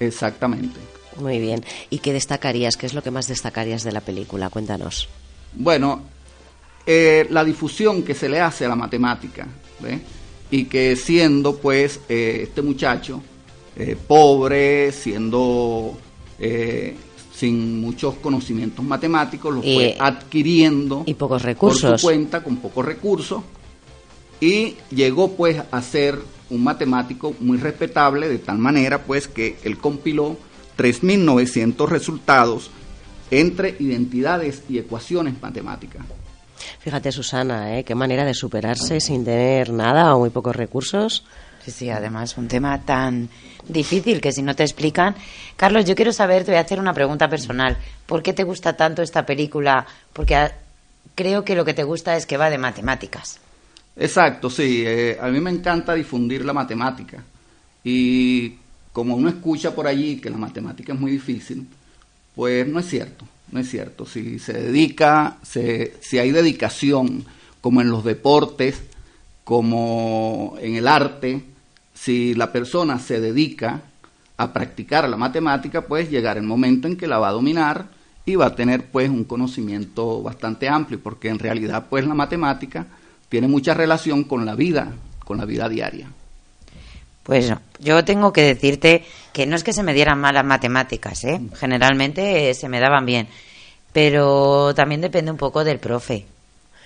Exactamente. 0.00 0.78
Muy 1.20 1.38
bien. 1.40 1.64
¿Y 1.90 1.98
qué 1.98 2.12
destacarías? 2.12 2.76
¿Qué 2.76 2.86
es 2.86 2.94
lo 2.94 3.02
que 3.02 3.10
más 3.10 3.26
destacarías 3.28 3.82
de 3.82 3.92
la 3.92 4.00
película? 4.00 4.50
Cuéntanos. 4.50 5.08
Bueno, 5.54 6.02
eh, 6.86 7.26
la 7.30 7.44
difusión 7.44 8.02
que 8.02 8.14
se 8.14 8.28
le 8.28 8.40
hace 8.40 8.64
a 8.64 8.68
la 8.68 8.76
matemática, 8.76 9.46
¿ve? 9.80 10.00
y 10.50 10.64
que 10.64 10.96
siendo 10.96 11.56
pues 11.56 12.00
eh, 12.08 12.40
este 12.44 12.62
muchacho 12.62 13.20
eh, 13.76 13.96
pobre, 14.06 14.92
siendo 14.92 15.98
eh, 16.38 16.96
sin 17.34 17.80
muchos 17.80 18.14
conocimientos 18.16 18.84
matemáticos, 18.84 19.54
los 19.54 19.64
Y- 19.64 19.74
fue 19.74 19.96
adquiriendo 19.98 21.02
y 21.06 21.14
pocos 21.14 21.42
por 21.42 21.46
recursos. 21.46 22.00
su 22.00 22.06
cuenta, 22.06 22.42
con 22.42 22.56
pocos 22.56 22.84
recursos, 22.84 23.42
y 24.40 24.76
llegó 24.90 25.32
pues 25.32 25.60
a 25.70 25.82
ser 25.82 26.18
un 26.50 26.64
matemático 26.64 27.34
muy 27.40 27.58
respetable, 27.58 28.28
de 28.28 28.38
tal 28.38 28.58
manera 28.58 29.02
pues 29.02 29.28
que 29.28 29.58
él 29.64 29.78
compiló 29.78 30.36
3.900 30.76 31.88
resultados 31.88 32.70
entre 33.30 33.76
identidades 33.78 34.62
y 34.68 34.78
ecuaciones 34.78 35.40
matemáticas. 35.40 36.02
Fíjate, 36.80 37.12
Susana, 37.12 37.78
¿eh? 37.78 37.84
qué 37.84 37.94
manera 37.94 38.24
de 38.24 38.34
superarse 38.34 39.00
sin 39.00 39.24
tener 39.24 39.72
nada 39.72 40.14
o 40.14 40.20
muy 40.20 40.30
pocos 40.30 40.56
recursos. 40.56 41.24
Sí, 41.64 41.70
sí, 41.70 41.90
además 41.90 42.38
un 42.38 42.48
tema 42.48 42.80
tan 42.82 43.28
difícil 43.68 44.20
que 44.20 44.32
si 44.32 44.42
no 44.42 44.54
te 44.54 44.62
explican. 44.62 45.14
Carlos, 45.56 45.84
yo 45.84 45.94
quiero 45.94 46.12
saber, 46.12 46.44
te 46.44 46.52
voy 46.52 46.58
a 46.58 46.62
hacer 46.62 46.80
una 46.80 46.94
pregunta 46.94 47.28
personal. 47.28 47.76
¿Por 48.06 48.22
qué 48.22 48.32
te 48.32 48.44
gusta 48.44 48.76
tanto 48.76 49.02
esta 49.02 49.26
película? 49.26 49.86
Porque 50.12 50.50
creo 51.14 51.44
que 51.44 51.54
lo 51.54 51.64
que 51.64 51.74
te 51.74 51.82
gusta 51.82 52.16
es 52.16 52.26
que 52.26 52.36
va 52.36 52.48
de 52.48 52.58
matemáticas. 52.58 53.40
Exacto, 53.98 54.48
sí. 54.48 54.84
eh, 54.86 55.18
a 55.20 55.28
mí 55.28 55.40
me 55.40 55.50
encanta 55.50 55.94
difundir 55.94 56.44
la 56.44 56.52
matemática. 56.52 57.22
Y 57.84 58.54
como 58.92 59.16
uno 59.16 59.28
escucha 59.28 59.74
por 59.74 59.86
allí 59.86 60.16
que 60.20 60.30
la 60.30 60.36
matemática 60.36 60.92
es 60.92 61.00
muy 61.00 61.10
difícil, 61.12 61.66
pues 62.34 62.66
no 62.66 62.78
es 62.80 62.86
cierto, 62.88 63.26
no 63.50 63.60
es 63.60 63.68
cierto. 63.68 64.06
Si 64.06 64.38
se 64.38 64.52
dedica, 64.52 65.38
se- 65.42 65.94
si 66.00 66.18
hay 66.18 66.30
dedicación, 66.30 67.24
como 67.60 67.80
en 67.80 67.90
los 67.90 68.04
deportes, 68.04 68.80
como 69.44 70.56
en 70.60 70.76
el 70.76 70.86
arte, 70.86 71.42
si 71.94 72.34
la 72.34 72.52
persona 72.52 72.98
se 72.98 73.20
dedica 73.20 73.82
a 74.36 74.52
practicar 74.52 75.08
la 75.08 75.16
matemática, 75.16 75.82
pues 75.82 76.10
llegará 76.10 76.38
el 76.38 76.46
momento 76.46 76.86
en 76.86 76.96
que 76.96 77.08
la 77.08 77.18
va 77.18 77.28
a 77.30 77.32
dominar 77.32 77.86
y 78.24 78.36
va 78.36 78.46
a 78.46 78.54
tener 78.54 78.86
pues 78.90 79.08
un 79.10 79.24
conocimiento 79.24 80.22
bastante 80.22 80.68
amplio, 80.68 81.00
porque 81.02 81.28
en 81.28 81.38
realidad 81.40 81.86
pues 81.90 82.06
la 82.06 82.14
matemática 82.14 82.86
tiene 83.28 83.48
mucha 83.48 83.74
relación 83.74 84.24
con 84.24 84.44
la 84.46 84.54
vida, 84.54 84.92
con 85.24 85.38
la 85.38 85.44
vida 85.44 85.68
diaria. 85.68 86.08
Pues 87.22 87.52
yo 87.78 88.04
tengo 88.04 88.32
que 88.32 88.42
decirte 88.42 89.04
que 89.32 89.44
no 89.46 89.54
es 89.56 89.62
que 89.64 89.74
se 89.74 89.82
me 89.82 89.92
dieran 89.92 90.18
mal 90.18 90.34
las 90.34 90.44
matemáticas, 90.46 91.24
¿eh? 91.24 91.40
Generalmente 91.56 92.48
eh, 92.50 92.54
se 92.54 92.68
me 92.70 92.80
daban 92.80 93.04
bien. 93.04 93.28
Pero 93.92 94.74
también 94.74 95.00
depende 95.00 95.30
un 95.30 95.36
poco 95.36 95.64
del 95.64 95.78
profe. 95.78 96.26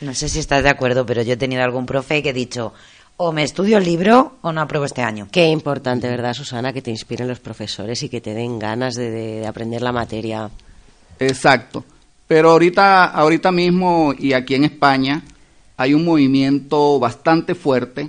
No 0.01 0.15
sé 0.15 0.29
si 0.29 0.41
estás 0.41 0.63
de 0.65 0.69
acuerdo, 0.71 1.07
pero 1.07 1.23
yo 1.23 1.35
he 1.35 1.37
tenido 1.37 1.63
algún 1.63 1.87
profe 1.87 2.23
que 2.23 2.31
he 2.31 2.33
dicho, 2.33 2.73
o 3.17 3.31
me 3.31 3.45
estudio 3.45 3.79
el 3.79 3.85
libro 3.85 4.37
o 4.43 4.53
no 4.53 4.61
apruebo 4.61 4.85
este 4.85 5.03
año. 5.03 5.29
Qué 5.31 5.47
importante, 5.47 6.09
¿verdad, 6.09 6.35
Susana? 6.35 6.73
Que 6.73 6.83
te 6.83 6.91
inspiren 6.91 7.29
los 7.29 7.39
profesores 7.39 8.03
y 8.03 8.09
que 8.09 8.21
te 8.21 8.35
den 8.35 8.59
ganas 8.59 8.95
de, 8.95 9.11
de- 9.11 9.41
de 9.41 9.47
aprender 9.47 9.81
la 9.83 9.93
materia. 9.93 10.51
Exacto. 11.21 11.85
Pero 12.27 12.51
ahorita, 12.51 13.05
ahorita 13.07 13.53
mismo 13.53 14.13
y 14.19 14.33
aquí 14.33 14.55
en 14.57 14.65
España 14.65 15.23
hay 15.83 15.95
un 15.95 16.05
movimiento 16.05 17.01
bastante 17.01 17.57
fuerte 17.57 18.09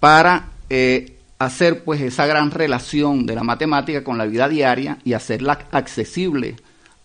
para 0.00 0.48
eh, 0.68 1.16
hacer 1.38 1.84
pues 1.84 2.00
esa 2.00 2.26
gran 2.26 2.50
relación 2.50 3.24
de 3.24 3.36
la 3.36 3.44
matemática 3.44 4.02
con 4.02 4.18
la 4.18 4.26
vida 4.26 4.48
diaria 4.48 4.98
y 5.04 5.12
hacerla 5.12 5.60
accesible 5.70 6.56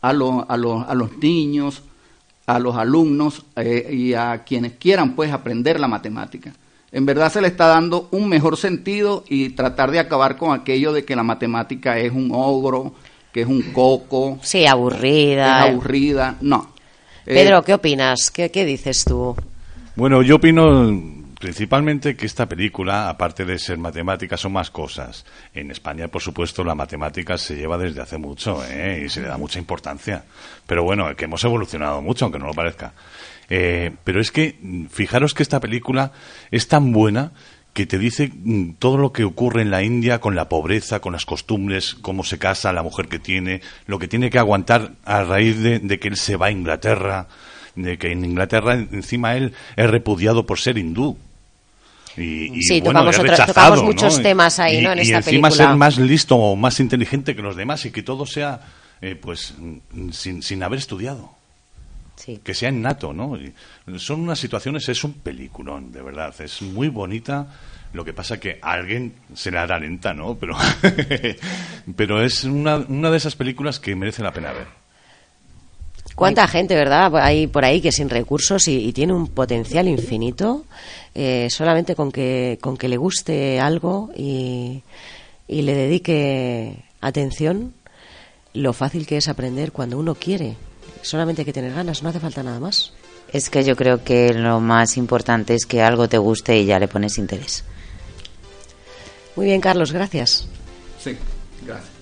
a, 0.01 0.11
los 0.11 0.45
a, 0.47 0.57
los 0.57 0.87
a 0.89 0.95
los 0.95 1.15
niños, 1.19 1.83
a 2.47 2.57
los 2.57 2.75
alumnos 2.75 3.45
eh, 3.55 3.87
y 3.91 4.15
a 4.15 4.43
quienes 4.43 4.73
quieran 4.73 5.15
pues 5.15 5.31
aprender 5.31 5.79
la 5.79 5.87
matemática. 5.87 6.53
En 6.91 7.05
verdad 7.05 7.31
se 7.31 7.39
le 7.41 7.49
está 7.49 7.67
dando 7.67 8.07
un 8.09 8.27
mejor 8.27 8.57
sentido 8.57 9.23
y 9.29 9.49
tratar 9.49 9.91
de 9.91 9.99
acabar 9.99 10.37
con 10.37 10.59
aquello 10.59 10.91
de 10.91 11.05
que 11.05 11.15
la 11.15 11.21
matemática 11.21 11.99
es 11.99 12.11
un 12.11 12.31
ogro, 12.33 12.95
que 13.31 13.41
es 13.41 13.47
un 13.47 13.61
coco, 13.73 14.39
Sí, 14.41 14.65
aburrida. 14.65 15.59
es 15.67 15.69
aburrida. 15.71 16.35
No. 16.41 16.71
Eh, 17.27 17.35
Pedro, 17.35 17.63
¿qué 17.63 17.75
opinas? 17.75 18.31
¿Qué, 18.31 18.49
qué 18.49 18.65
dices 18.65 19.05
tú? 19.05 19.35
Bueno, 19.95 20.21
yo 20.21 20.35
opino 20.37 21.19
principalmente 21.39 22.15
que 22.15 22.25
esta 22.25 22.47
película, 22.47 23.09
aparte 23.09 23.45
de 23.45 23.57
ser 23.57 23.77
matemática, 23.77 24.37
son 24.37 24.51
más 24.53 24.69
cosas. 24.69 25.25
En 25.53 25.71
España, 25.71 26.07
por 26.09 26.21
supuesto, 26.21 26.63
la 26.63 26.75
matemática 26.75 27.37
se 27.37 27.55
lleva 27.55 27.77
desde 27.77 28.01
hace 28.01 28.17
mucho 28.17 28.61
¿eh? 28.65 29.03
y 29.05 29.09
se 29.09 29.21
le 29.21 29.29
da 29.29 29.37
mucha 29.37 29.57
importancia. 29.57 30.23
Pero 30.67 30.83
bueno, 30.83 31.15
que 31.15 31.25
hemos 31.25 31.43
evolucionado 31.43 32.01
mucho, 32.01 32.25
aunque 32.25 32.39
no 32.39 32.47
lo 32.47 32.53
parezca. 32.53 32.93
Eh, 33.49 33.91
pero 34.03 34.19
es 34.19 34.31
que, 34.31 34.59
fijaros 34.91 35.33
que 35.33 35.43
esta 35.43 35.59
película 35.59 36.11
es 36.51 36.67
tan 36.67 36.91
buena 36.91 37.31
que 37.73 37.85
te 37.85 37.97
dice 37.97 38.31
mm, 38.33 38.73
todo 38.73 38.97
lo 38.97 39.13
que 39.13 39.23
ocurre 39.23 39.61
en 39.61 39.71
la 39.71 39.81
India 39.81 40.19
con 40.19 40.35
la 40.35 40.49
pobreza, 40.49 40.99
con 40.99 41.13
las 41.13 41.25
costumbres, 41.25 41.95
cómo 42.01 42.23
se 42.23 42.37
casa 42.37 42.73
la 42.73 42.83
mujer 42.83 43.07
que 43.07 43.19
tiene, 43.19 43.61
lo 43.87 43.97
que 43.97 44.07
tiene 44.07 44.29
que 44.29 44.39
aguantar 44.39 44.91
a 45.05 45.23
raíz 45.23 45.59
de 45.61 45.99
que 45.99 46.09
él 46.09 46.17
se 46.17 46.35
va 46.35 46.47
a 46.47 46.51
Inglaterra, 46.51 47.27
de 47.83 47.97
que 47.97 48.11
en 48.11 48.23
Inglaterra 48.25 48.73
encima 48.75 49.35
él 49.35 49.53
es 49.75 49.89
repudiado 49.89 50.45
por 50.45 50.59
ser 50.59 50.77
hindú. 50.77 51.17
Y, 52.17 52.57
y, 52.57 52.61
Sí, 52.63 52.81
bueno, 52.81 52.99
tocamos 53.01 53.17
rechazado, 53.19 53.47
tocamos 53.53 53.79
¿no? 53.79 53.85
muchos 53.85 54.21
temas 54.21 54.59
ahí, 54.59 54.79
Y- 54.79 54.81
¿no? 54.81 54.91
en 54.91 54.97
y 54.99 55.01
esta 55.01 55.17
encima 55.17 55.47
película. 55.49 55.67
ser 55.69 55.75
más 55.77 55.97
listo 55.97 56.35
o 56.35 56.55
más 56.55 56.79
inteligente 56.79 57.35
que 57.35 57.41
los 57.41 57.55
demás 57.55 57.85
y 57.85 57.91
que 57.91 58.03
todo 58.03 58.25
sea, 58.25 58.59
eh, 59.01 59.15
pues, 59.15 59.53
sin, 60.11 60.43
sin 60.43 60.63
haber 60.63 60.79
estudiado 60.79 61.31
Sí. 62.17 62.41
que 62.43 62.53
sea 62.53 62.67
innato, 62.69 63.13
¿no? 63.13 63.37
Y 63.37 63.53
son 63.97 64.19
unas 64.19 64.37
situaciones, 64.39 64.89
es 64.89 65.01
un 65.05 65.13
peliculón, 65.13 65.93
de 65.93 66.01
verdad, 66.01 66.33
es 66.41 66.61
muy 66.61 66.89
bonita. 66.89 67.47
Lo 67.93 68.03
que 68.03 68.11
pasa 68.13 68.39
que 68.39 68.59
a 68.61 68.73
alguien 68.73 69.13
se 69.33 69.49
le 69.51 69.57
hará 69.57 69.79
lenta, 69.79 70.13
¿no? 70.13 70.35
Pero, 70.35 70.55
pero 71.95 72.21
es 72.21 72.43
una, 72.43 72.77
una 72.77 73.09
de 73.09 73.17
esas 73.17 73.35
películas 73.35 73.79
que 73.79 73.95
merece 73.95 74.21
la 74.21 74.33
pena 74.33 74.51
ver. 74.51 74.67
¿Cuánta 76.19 76.47
gente, 76.47 76.75
verdad? 76.75 77.15
Hay 77.15 77.47
por 77.47 77.63
ahí 77.63 77.79
que 77.79 77.93
sin 77.93 78.09
recursos 78.09 78.67
y, 78.67 78.75
y 78.75 78.91
tiene 78.91 79.13
un 79.13 79.27
potencial 79.27 79.87
infinito, 79.87 80.65
eh, 81.15 81.47
solamente 81.49 81.95
con 81.95 82.11
que, 82.11 82.59
con 82.61 82.75
que 82.75 82.89
le 82.89 82.97
guste 82.97 83.59
algo 83.59 84.11
y, 84.15 84.83
y 85.47 85.61
le 85.61 85.73
dedique 85.75 86.83
atención, 86.99 87.73
lo 88.53 88.73
fácil 88.73 89.07
que 89.07 89.15
es 89.15 89.29
aprender 89.29 89.71
cuando 89.71 89.97
uno 89.97 90.13
quiere. 90.13 90.57
Solamente 91.01 91.43
hay 91.43 91.45
que 91.45 91.53
tener 91.53 91.73
ganas, 91.73 92.03
no 92.03 92.09
hace 92.09 92.19
falta 92.19 92.43
nada 92.43 92.59
más. 92.59 92.91
Es 93.31 93.49
que 93.49 93.63
yo 93.63 93.75
creo 93.75 94.03
que 94.03 94.33
lo 94.33 94.59
más 94.59 94.97
importante 94.97 95.53
es 95.55 95.65
que 95.65 95.81
algo 95.81 96.09
te 96.09 96.17
guste 96.17 96.57
y 96.59 96.65
ya 96.65 96.79
le 96.79 96.89
pones 96.89 97.17
interés. 97.17 97.63
Muy 99.35 99.45
bien, 99.45 99.61
Carlos, 99.61 99.93
gracias. 99.93 100.47
Sí, 101.01 101.15
gracias. 101.65 101.98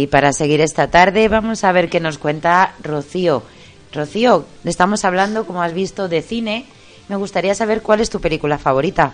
Y 0.00 0.06
para 0.06 0.32
seguir 0.32 0.62
esta 0.62 0.88
tarde 0.88 1.28
vamos 1.28 1.62
a 1.62 1.72
ver 1.72 1.90
qué 1.90 2.00
nos 2.00 2.16
cuenta 2.16 2.72
Rocío. 2.82 3.42
Rocío, 3.92 4.46
estamos 4.64 5.04
hablando, 5.04 5.46
como 5.46 5.62
has 5.62 5.74
visto, 5.74 6.08
de 6.08 6.22
cine 6.22 6.64
Me 7.10 7.16
gustaría 7.16 7.54
saber 7.54 7.82
cuál 7.82 8.00
es 8.00 8.08
tu 8.08 8.18
película 8.18 8.56
favorita. 8.56 9.12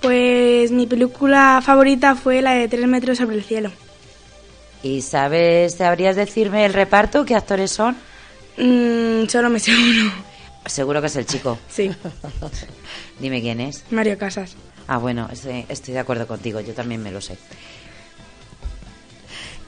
Pues 0.00 0.70
mi 0.70 0.86
película 0.86 1.60
favorita 1.66 2.14
fue 2.14 2.42
la 2.42 2.52
de 2.52 2.68
Tres 2.68 2.86
metros 2.86 3.18
sobre 3.18 3.34
el 3.34 3.42
cielo. 3.42 3.72
¿Y 4.84 5.02
sabes, 5.02 5.74
sabrías 5.74 6.14
decirme 6.14 6.64
el 6.64 6.74
reparto? 6.74 7.24
¿Qué 7.24 7.34
actores 7.34 7.72
son? 7.72 7.96
Mm, 8.56 9.26
solo 9.26 9.50
me 9.50 9.58
sé 9.58 9.72
uno. 9.72 10.12
Seguro 10.64 11.00
que 11.00 11.08
es 11.08 11.16
el 11.16 11.26
chico. 11.26 11.58
Sí, 11.68 11.90
Dime 13.18 13.40
quién 13.40 13.58
es. 13.58 13.82
Mario 13.90 14.16
Casas. 14.16 14.54
Ah, 14.86 14.98
bueno, 14.98 15.28
estoy, 15.32 15.66
estoy 15.68 15.94
de 15.94 16.00
acuerdo 16.00 16.28
contigo, 16.28 16.60
yo 16.60 16.72
también 16.72 17.02
me 17.02 17.10
lo 17.10 17.20
sé. 17.20 17.36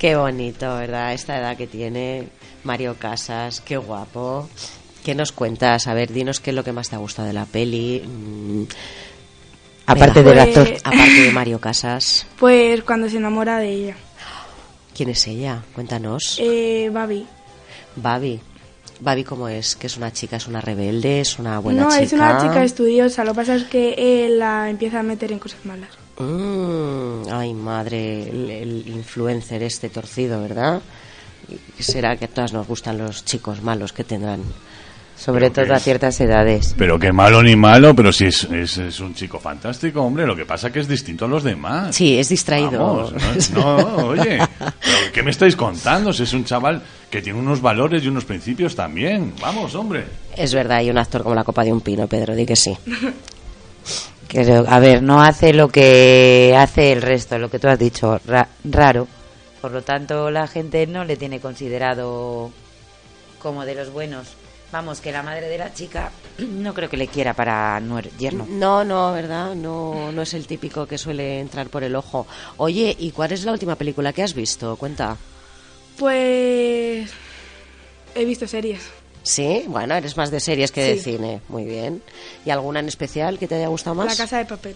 Qué 0.03 0.17
bonito, 0.17 0.67
¿verdad? 0.75 1.13
Esta 1.13 1.39
edad 1.39 1.57
que 1.57 1.69
tiene 1.69 2.27
Mario 2.65 2.97
Casas, 2.99 3.61
qué 3.61 3.77
guapo. 3.77 4.49
¿Qué 5.05 5.15
nos 5.15 5.31
cuentas? 5.31 5.87
A 5.87 5.95
ver, 5.95 6.13
dinos 6.13 6.41
qué 6.41 6.51
es 6.51 6.57
lo 6.57 6.65
que 6.65 6.73
más 6.73 6.91
te 6.91 6.97
ha 6.97 6.99
gustado 6.99 7.29
de 7.29 7.35
la 7.35 7.45
peli. 7.45 8.03
Mm, 8.05 8.65
Aparte 9.87 10.25
del 10.25 10.35
Pues- 10.35 10.57
actor. 10.59 10.77
Aparte 10.83 11.21
de 11.21 11.31
Mario 11.31 11.61
Casas. 11.61 12.27
Pues 12.41 12.83
cuando 12.83 13.09
se 13.09 13.19
enamora 13.19 13.59
de 13.59 13.71
ella. 13.71 13.97
¿Quién 14.93 15.11
es 15.11 15.25
ella? 15.29 15.63
Cuéntanos. 15.73 16.37
Eh, 16.41 16.91
Babi. 16.93 17.25
Babi. 17.95 18.41
Babi, 18.99 19.23
¿cómo 19.23 19.47
es? 19.49 19.77
¿Que 19.77 19.87
es 19.87 19.97
una 19.97 20.13
chica? 20.13 20.35
¿Es 20.35 20.49
una 20.49 20.61
rebelde? 20.61 21.21
¿Es 21.21 21.39
una 21.39 21.61
buena 21.61 21.85
no, 21.85 21.91
chica? 21.91 22.03
es 22.03 22.13
una 22.13 22.39
chica 22.41 22.65
estudiosa. 22.65 23.23
Lo 23.23 23.35
que 23.35 23.37
pasa 23.37 23.55
es 23.55 23.65
que 23.67 24.27
él 24.27 24.41
la 24.41 24.69
empieza 24.69 24.99
a 24.99 25.05
meter 25.05 25.31
en 25.31 25.39
cosas 25.39 25.65
malas. 25.65 25.91
Mm, 26.19 27.29
ay, 27.33 27.55
madre, 27.55 28.29
el, 28.29 28.51
el 28.51 28.89
influencer 28.89 29.63
este 29.63 29.89
torcido, 29.89 30.41
¿verdad? 30.43 30.81
¿Y 31.79 31.83
¿Será 31.83 32.17
que 32.17 32.27
a 32.27 32.29
todas 32.29 32.53
nos 32.53 32.67
gustan 32.67 32.99
los 32.99 33.25
chicos 33.25 33.63
malos 33.63 33.93
que 33.93 34.05
tendrán? 34.05 34.43
Sobre 35.17 35.51
Pero 35.51 35.67
todo 35.67 35.75
a 35.75 35.77
es- 35.77 35.83
ciertas 35.85 36.21
edades. 36.21 36.75
Pero 36.77 36.99
qué 36.99 37.13
malo 37.13 37.43
ni 37.43 37.55
malo, 37.55 37.95
pero 37.95 38.13
si 38.13 38.27
es, 38.27 38.45
es, 38.45 38.79
es 38.79 38.99
un 39.01 39.15
chico 39.15 39.39
fantástico, 39.39 40.01
hombre. 40.03 40.27
Lo 40.27 40.35
que 40.35 40.45
pasa 40.45 40.73
que 40.73 40.81
es 40.81 40.89
distinto 40.89 41.27
a 41.27 41.29
los 41.29 41.45
demás. 41.45 41.95
Sí, 41.95 42.19
es 42.19 42.29
distraído. 42.29 42.81
Vamos, 42.81 43.51
no, 43.53 43.79
no, 43.79 43.97
oye, 44.09 44.39
¿pero 44.59 45.13
¿qué 45.13 45.23
me 45.23 45.31
estáis 45.31 45.55
contando? 45.55 46.13
Si 46.13 46.25
es 46.25 46.33
un 46.33 46.45
chaval 46.45 46.83
que 47.11 47.23
tiene 47.23 47.39
unos 47.39 47.61
valores 47.61 48.03
y 48.03 48.09
unos 48.09 48.25
principios 48.25 48.75
también. 48.75 49.33
Vamos, 49.41 49.75
hombre. 49.75 50.07
Es 50.37 50.53
verdad, 50.55 50.79
hay 50.79 50.91
un 50.91 50.99
actor 50.99 51.23
como 51.23 51.35
la 51.35 51.45
copa 51.45 51.63
de 51.63 51.73
un 51.73 51.83
pino, 51.83 52.07
Pedro, 52.09 52.35
di 52.35 52.45
que 52.47 52.57
sí. 52.57 52.77
Creo- 54.33 54.65
a 54.67 54.79
ver, 54.79 55.03
no 55.03 55.21
hace 55.23 55.53
lo 55.53 55.69
que 55.69 56.55
hace 56.57 56.91
el 56.93 57.03
resto, 57.03 57.37
lo 57.39 57.51
que 57.51 57.59
tú 57.59 57.69
has 57.69 57.79
dicho, 57.79 58.19
ra- 58.27 58.49
raro. 58.65 59.07
Por 59.61 59.73
lo 59.73 59.83
tanto, 59.83 60.31
la 60.31 60.47
gente 60.47 60.87
no 60.87 61.05
le 61.05 61.17
tiene 61.17 61.39
considerado 61.39 62.51
como 63.43 63.67
de 63.67 63.75
los 63.75 63.93
buenos. 63.93 64.29
Vamos, 64.73 65.03
que 65.03 65.13
la 65.13 65.23
madre 65.23 65.49
de 65.49 65.59
la 65.59 65.75
chica 65.75 66.11
no 66.39 66.73
creo 66.73 66.89
que 66.89 66.97
le 66.97 67.09
quiera 67.09 67.35
para 67.35 67.79
yerno. 68.19 68.47
No, 68.49 68.85
no, 68.85 69.13
¿verdad? 69.13 69.55
No, 69.55 70.11
no 70.13 70.23
es 70.23 70.33
el 70.33 70.47
típico 70.47 70.87
que 70.87 70.97
suele 70.97 71.39
entrar 71.39 71.69
por 71.69 71.85
el 71.85 71.95
ojo. 71.95 72.27
Oye, 72.57 72.97
¿y 72.99 73.11
cuál 73.11 73.33
es 73.33 73.45
la 73.45 73.53
última 73.53 73.75
película 73.77 74.15
que 74.15 74.23
has 74.23 74.33
visto? 74.33 74.77
Cuenta. 74.77 75.15
Pues 75.99 77.11
he 78.15 78.25
visto 78.25 78.47
series. 78.47 78.81
Sí, 79.23 79.65
bueno, 79.69 79.95
eres 79.95 80.17
más 80.17 80.31
de 80.31 80.41
series 80.41 80.73
que 80.73 80.83
de 80.83 80.95
Sí. 80.97 81.13
cine. 81.13 81.41
Muy 81.49 81.65
bien. 81.65 82.03
¿Y 82.45 82.51
alguna 82.51 82.81
en 82.81 82.89
especial 82.89 83.39
que 83.39 83.47
te 83.47 83.55
haya 83.57 83.69
gustado 83.69 83.95
más? 83.95 84.07
La 84.07 84.17
casa 84.17 84.39
de 84.39 84.45
papel. 84.47 84.75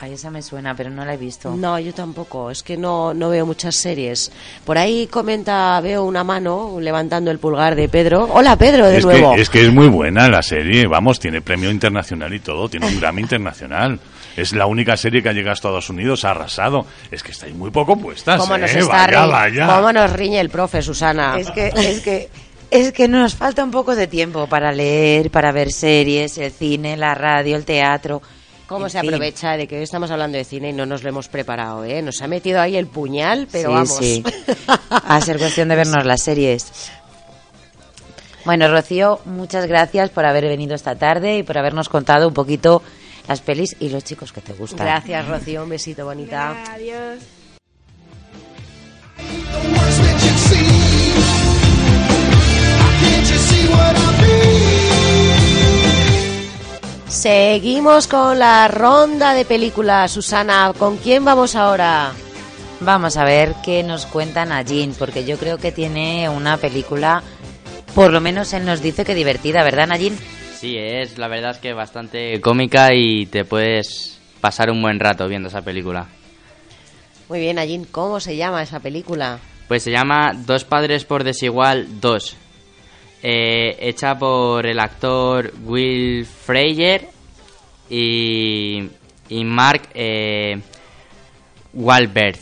Ay, 0.00 0.14
esa 0.14 0.28
me 0.28 0.42
suena, 0.42 0.74
pero 0.74 0.90
no 0.90 1.04
la 1.04 1.14
he 1.14 1.16
visto. 1.16 1.54
No, 1.54 1.78
yo 1.78 1.94
tampoco. 1.94 2.50
Es 2.50 2.64
que 2.64 2.76
no, 2.76 3.14
no 3.14 3.28
veo 3.30 3.46
muchas 3.46 3.76
series. 3.76 4.32
Por 4.64 4.76
ahí 4.76 5.06
comenta, 5.06 5.80
veo 5.80 6.02
una 6.04 6.24
mano 6.24 6.76
levantando 6.80 7.30
el 7.30 7.38
pulgar 7.38 7.76
de 7.76 7.88
Pedro. 7.88 8.28
Hola, 8.32 8.56
Pedro, 8.56 8.88
de 8.88 8.98
Es 8.98 9.04
nuevo. 9.04 9.36
que, 9.36 9.40
es 9.42 9.48
que 9.48 9.64
es 9.64 9.72
muy 9.72 9.86
buena 9.86 10.28
la 10.28 10.42
serie, 10.42 10.86
vamos, 10.88 11.20
tiene 11.20 11.40
premio 11.40 11.70
internacional 11.70 12.34
y 12.34 12.40
todo, 12.40 12.68
tiene 12.68 12.86
un 12.88 13.00
Grammy 13.00 13.22
internacional. 13.22 14.00
Es 14.36 14.52
la 14.52 14.66
única 14.66 14.96
serie 14.96 15.22
que 15.22 15.28
ha 15.28 15.32
llegado 15.32 15.50
a 15.52 15.54
Estados 15.54 15.88
Unidos, 15.88 16.24
ha 16.24 16.32
arrasado. 16.32 16.84
Es 17.12 17.22
que 17.22 17.30
estáis 17.30 17.54
muy 17.54 17.70
poco 17.70 17.96
puestas, 17.96 18.40
¿Cómo 18.40 18.58
nos, 18.58 18.74
¿eh? 18.74 18.80
está 18.80 19.06
vaya, 19.06 19.24
ri- 19.26 19.30
vaya. 19.30 19.66
¿Cómo 19.76 19.92
nos 19.92 20.12
riñe 20.12 20.40
el 20.40 20.50
profe, 20.50 20.82
Susana? 20.82 21.36
Es 21.38 21.52
que, 21.52 21.68
es 21.68 22.00
que, 22.00 22.28
es 22.70 22.92
que 22.92 23.08
nos 23.08 23.34
falta 23.34 23.62
un 23.64 23.70
poco 23.70 23.94
de 23.94 24.06
tiempo 24.06 24.46
para 24.46 24.72
leer, 24.72 25.30
para 25.30 25.52
ver 25.52 25.72
series, 25.72 26.38
el 26.38 26.50
cine, 26.52 26.96
la 26.96 27.14
radio, 27.14 27.56
el 27.56 27.64
teatro. 27.64 28.20
¿Cómo 28.66 28.86
En 28.86 28.90
se 28.90 29.00
fin. 29.00 29.08
aprovecha 29.10 29.56
de 29.56 29.66
que 29.68 29.76
hoy 29.76 29.82
estamos 29.82 30.10
hablando 30.10 30.38
de 30.38 30.44
cine 30.44 30.70
y 30.70 30.72
no 30.72 30.86
nos 30.86 31.02
lo 31.02 31.10
hemos 31.10 31.28
preparado, 31.28 31.84
eh? 31.84 32.00
Nos 32.02 32.22
ha 32.22 32.26
metido 32.26 32.60
ahí 32.60 32.76
el 32.76 32.86
puñal, 32.86 33.46
pero 33.52 33.68
Sí, 33.70 33.74
vamos. 33.74 33.96
sí. 33.96 34.24
A 34.90 35.20
ser 35.20 35.38
cuestión 35.38 35.68
de 35.68 35.76
vernos 35.76 36.06
las 36.06 36.22
series. 36.22 36.72
Bueno, 38.44 38.68
Rocío, 38.68 39.20
muchas 39.26 39.66
gracias 39.66 40.10
por 40.10 40.24
haber 40.26 40.44
venido 40.44 40.74
esta 40.74 40.94
tarde 40.96 41.38
y 41.38 41.42
por 41.42 41.56
habernos 41.58 41.88
contado 41.88 42.28
un 42.28 42.34
poquito 42.34 42.82
las 43.28 43.40
pelis 43.40 43.76
y 43.80 43.88
los 43.88 44.04
chicos 44.04 44.32
que 44.32 44.40
te 44.42 44.52
gustan. 44.52 44.86
Gracias, 44.86 45.26
Rocío. 45.28 45.62
Un 45.62 45.70
besito 45.70 46.04
bonita. 46.04 46.62
Adiós. 46.72 47.20
Seguimos 57.08 58.06
con 58.06 58.38
la 58.38 58.68
ronda 58.68 59.34
de 59.34 59.44
películas, 59.44 60.12
Susana. 60.12 60.72
¿Con 60.78 60.98
quién 60.98 61.24
vamos 61.24 61.56
ahora? 61.56 62.12
Vamos 62.80 63.16
a 63.16 63.24
ver 63.24 63.54
qué 63.64 63.82
nos 63.82 64.04
cuenta 64.04 64.44
Najin, 64.44 64.94
porque 64.98 65.24
yo 65.24 65.38
creo 65.38 65.56
que 65.56 65.72
tiene 65.72 66.28
una 66.28 66.58
película, 66.58 67.22
por 67.94 68.12
lo 68.12 68.20
menos 68.20 68.52
él 68.52 68.66
nos 68.66 68.82
dice 68.82 69.04
que 69.04 69.14
divertida, 69.14 69.62
¿verdad, 69.62 69.86
Najin? 69.86 70.18
Sí, 70.58 70.76
es 70.76 71.16
la 71.16 71.28
verdad 71.28 71.52
es 71.52 71.58
que 71.58 71.72
bastante 71.72 72.40
cómica 72.40 72.92
y 72.92 73.26
te 73.26 73.44
puedes 73.44 74.18
pasar 74.40 74.70
un 74.70 74.82
buen 74.82 75.00
rato 75.00 75.26
viendo 75.28 75.48
esa 75.48 75.62
película. 75.62 76.06
Muy 77.28 77.40
bien, 77.40 77.58
Allín, 77.58 77.86
¿cómo 77.90 78.20
se 78.20 78.36
llama 78.36 78.62
esa 78.62 78.80
película? 78.80 79.38
Pues 79.66 79.82
se 79.82 79.90
llama 79.90 80.32
Dos 80.34 80.64
padres 80.64 81.04
por 81.04 81.24
desigual 81.24 82.00
2. 82.00 82.36
Eh, 83.26 83.76
hecha 83.80 84.18
por 84.18 84.66
el 84.66 84.78
actor 84.78 85.50
Will 85.64 86.26
Fraser 86.26 87.08
y, 87.88 88.86
y 89.30 89.44
Mark 89.44 89.80
eh, 89.94 90.60
Wahlberg. 91.72 92.38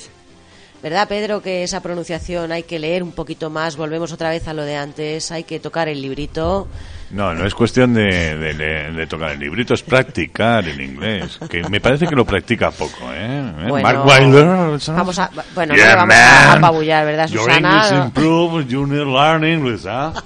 ¿Verdad, 0.83 1.07
Pedro, 1.07 1.41
que 1.41 1.63
esa 1.63 1.81
pronunciación 1.81 2.51
hay 2.51 2.65
que 2.65 2.81
leer 2.81 3.05
un 3.05 3.13
poquito 3.13 3.49
más? 3.49 3.77
Volvemos 3.77 4.11
otra 4.11 4.31
vez 4.31 4.49
a 4.49 4.53
lo 4.55 4.65
de 4.65 4.75
antes. 4.77 5.31
Hay 5.31 5.45
que 5.45 5.61
tocar 5.61 5.89
el 5.89 6.03
librito. 6.03 6.67
No, 7.13 7.33
no 7.33 7.47
es 7.47 7.55
cuestión 7.55 7.95
de, 7.95 8.37
de- 8.37 8.55
de- 8.55 8.91
de 8.91 9.07
tocar 9.07 9.31
el 9.31 9.39
librito, 9.39 9.75
es 9.75 9.83
practicar 9.85 10.67
el 10.67 10.81
inglés. 10.81 11.39
Que 11.49 11.63
me 11.69 11.81
parece 11.81 12.09
que 12.09 12.17
lo 12.17 12.25
practica 12.25 12.73
poco, 12.73 13.13
¿eh? 13.13 13.53
¿Eh? 13.61 13.67
Bueno, 13.69 13.83
Mark 13.87 14.05
Wahlberg, 14.05 14.81
¿sabes? 14.81 14.99
Vamos 14.99 15.19
a, 15.21 15.31
bueno, 15.55 15.75
no 15.75 15.79
Yeah, 15.79 15.91
le 15.91 15.95
vamos 15.97 16.17
a 16.17 16.53
apabullar, 16.55 17.07
¿verdad, 17.07 17.29
Your 17.29 17.45
Susana? 17.45 17.85
English 17.87 18.05
improve, 18.07 18.67
you 18.67 18.85
need 18.85 18.99
to 18.99 19.05
learn 19.05 19.45
English, 19.45 19.87
¿ah? 19.87 20.13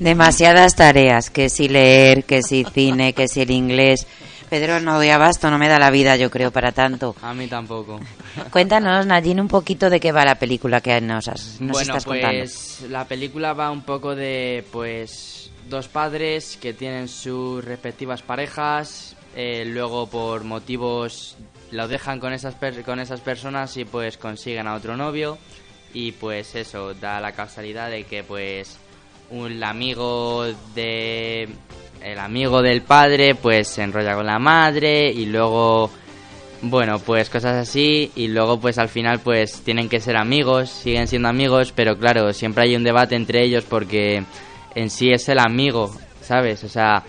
Demasiadas 0.00 0.74
tareas, 0.74 1.30
que 1.30 1.48
si 1.50 1.68
leer, 1.68 2.24
que 2.24 2.42
si 2.42 2.64
cine, 2.64 3.12
que 3.12 3.28
si 3.28 3.42
el 3.42 3.50
inglés. 3.50 4.06
Pedro, 4.48 4.80
no 4.80 4.96
doy 4.96 5.10
abasto, 5.10 5.48
no 5.50 5.58
me 5.58 5.68
da 5.68 5.78
la 5.78 5.90
vida, 5.90 6.16
yo 6.16 6.28
creo, 6.30 6.50
para 6.50 6.72
tanto. 6.72 7.14
A 7.22 7.32
mí 7.34 7.46
tampoco. 7.46 8.00
Cuéntanos, 8.50 9.06
Najin, 9.06 9.38
un 9.40 9.46
poquito 9.46 9.88
de 9.90 10.00
qué 10.00 10.10
va 10.10 10.24
la 10.24 10.34
película 10.36 10.80
que 10.80 11.00
nos, 11.00 11.28
has- 11.28 11.60
nos 11.60 11.72
bueno, 11.72 11.80
estás 11.92 12.04
contando. 12.04 12.38
pues 12.40 12.80
la 12.88 13.06
película 13.06 13.52
va 13.52 13.70
un 13.70 13.82
poco 13.82 14.16
de 14.16 14.64
pues 14.72 15.50
dos 15.68 15.86
padres 15.86 16.56
que 16.60 16.72
tienen 16.72 17.06
sus 17.06 17.64
respectivas 17.64 18.22
parejas, 18.22 19.14
eh, 19.36 19.64
luego 19.66 20.08
por 20.08 20.42
motivos 20.42 21.36
lo 21.70 21.86
dejan 21.86 22.18
con 22.18 22.32
esas 22.32 22.54
per- 22.56 22.82
con 22.82 22.98
esas 22.98 23.20
personas 23.20 23.76
y 23.76 23.84
pues 23.84 24.16
consiguen 24.16 24.66
a 24.66 24.74
otro 24.74 24.96
novio 24.96 25.38
y 25.94 26.10
pues 26.12 26.56
eso 26.56 26.94
da 26.94 27.20
la 27.20 27.30
casualidad 27.32 27.88
de 27.90 28.02
que 28.02 28.24
pues 28.24 28.76
un 29.30 29.62
amigo 29.62 30.44
de 30.74 31.48
el 32.02 32.18
amigo 32.18 32.62
del 32.62 32.82
padre 32.82 33.34
pues 33.34 33.68
se 33.68 33.82
enrolla 33.82 34.14
con 34.14 34.26
la 34.26 34.38
madre 34.38 35.10
y 35.10 35.26
luego 35.26 35.90
bueno, 36.62 36.98
pues 36.98 37.30
cosas 37.30 37.56
así 37.68 38.10
y 38.16 38.28
luego 38.28 38.58
pues 38.60 38.78
al 38.78 38.88
final 38.88 39.20
pues 39.20 39.62
tienen 39.62 39.88
que 39.88 40.00
ser 40.00 40.16
amigos, 40.16 40.68
siguen 40.70 41.08
siendo 41.08 41.28
amigos, 41.28 41.72
pero 41.74 41.98
claro, 41.98 42.32
siempre 42.32 42.64
hay 42.64 42.76
un 42.76 42.84
debate 42.84 43.14
entre 43.16 43.42
ellos 43.44 43.64
porque 43.68 44.24
en 44.74 44.90
sí 44.90 45.10
es 45.10 45.28
el 45.28 45.38
amigo, 45.38 45.94
¿sabes? 46.22 46.62
O 46.64 46.68
sea, 46.68 47.02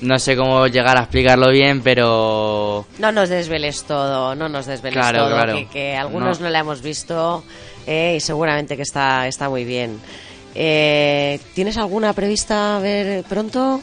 no 0.00 0.18
sé 0.18 0.36
cómo 0.36 0.66
llegar 0.68 0.96
a 0.96 1.00
explicarlo 1.02 1.50
bien, 1.50 1.80
pero 1.82 2.86
No 2.98 3.10
nos 3.10 3.28
desveles 3.28 3.82
todo, 3.84 4.34
no 4.36 4.48
nos 4.48 4.66
desveles 4.66 4.98
Claro, 4.98 5.24
todo, 5.24 5.34
claro. 5.34 5.54
que, 5.54 5.66
que 5.66 5.96
algunos 5.96 6.38
no. 6.40 6.46
No. 6.46 6.50
la 6.52 6.60
hemos 6.60 6.80
visto 6.82 7.42
eh, 7.86 8.14
y 8.16 8.20
seguramente 8.20 8.76
que 8.76 8.82
está, 8.82 9.26
está 9.26 9.48
muy 9.48 9.64
bien. 9.64 9.98
Eh, 10.60 11.38
¿Tienes 11.54 11.76
alguna 11.76 12.12
prevista 12.14 12.80
ver 12.80 13.22
pronto? 13.24 13.80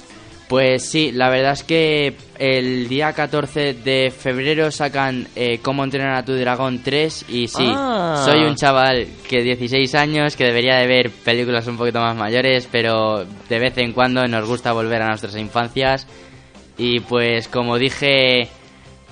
Pues 0.50 0.84
sí, 0.84 1.14
la 1.14 1.30
verdad 1.30 1.54
es 1.54 1.64
que 1.64 2.16
el 2.38 2.90
día 2.90 3.14
14 3.14 3.74
de 3.76 4.12
febrero 4.16 4.70
sacan 4.72 5.26
eh, 5.38 5.60
Cómo 5.62 5.86
entrenar 5.86 6.16
a 6.18 6.26
tu 6.26 6.34
dragón 6.34 6.82
3 6.84 7.26
y 7.30 7.48
sí, 7.48 7.66
Ah. 7.66 8.22
soy 8.26 8.44
un 8.44 8.56
chaval 8.56 9.08
que 9.30 9.42
16 9.42 9.96
años 9.96 10.36
que 10.36 10.44
debería 10.44 10.76
de 10.76 10.86
ver 10.86 11.10
películas 11.12 11.66
un 11.68 11.78
poquito 11.78 12.00
más 12.02 12.16
mayores, 12.16 12.68
pero 12.70 13.26
de 13.50 13.60
vez 13.60 13.78
en 13.78 13.94
cuando 13.94 14.28
nos 14.28 14.46
gusta 14.48 14.74
volver 14.74 15.02
a 15.02 15.08
nuestras 15.08 15.36
infancias 15.38 16.06
Y 16.78 17.00
pues 17.00 17.48
como 17.48 17.78
dije 17.78 18.50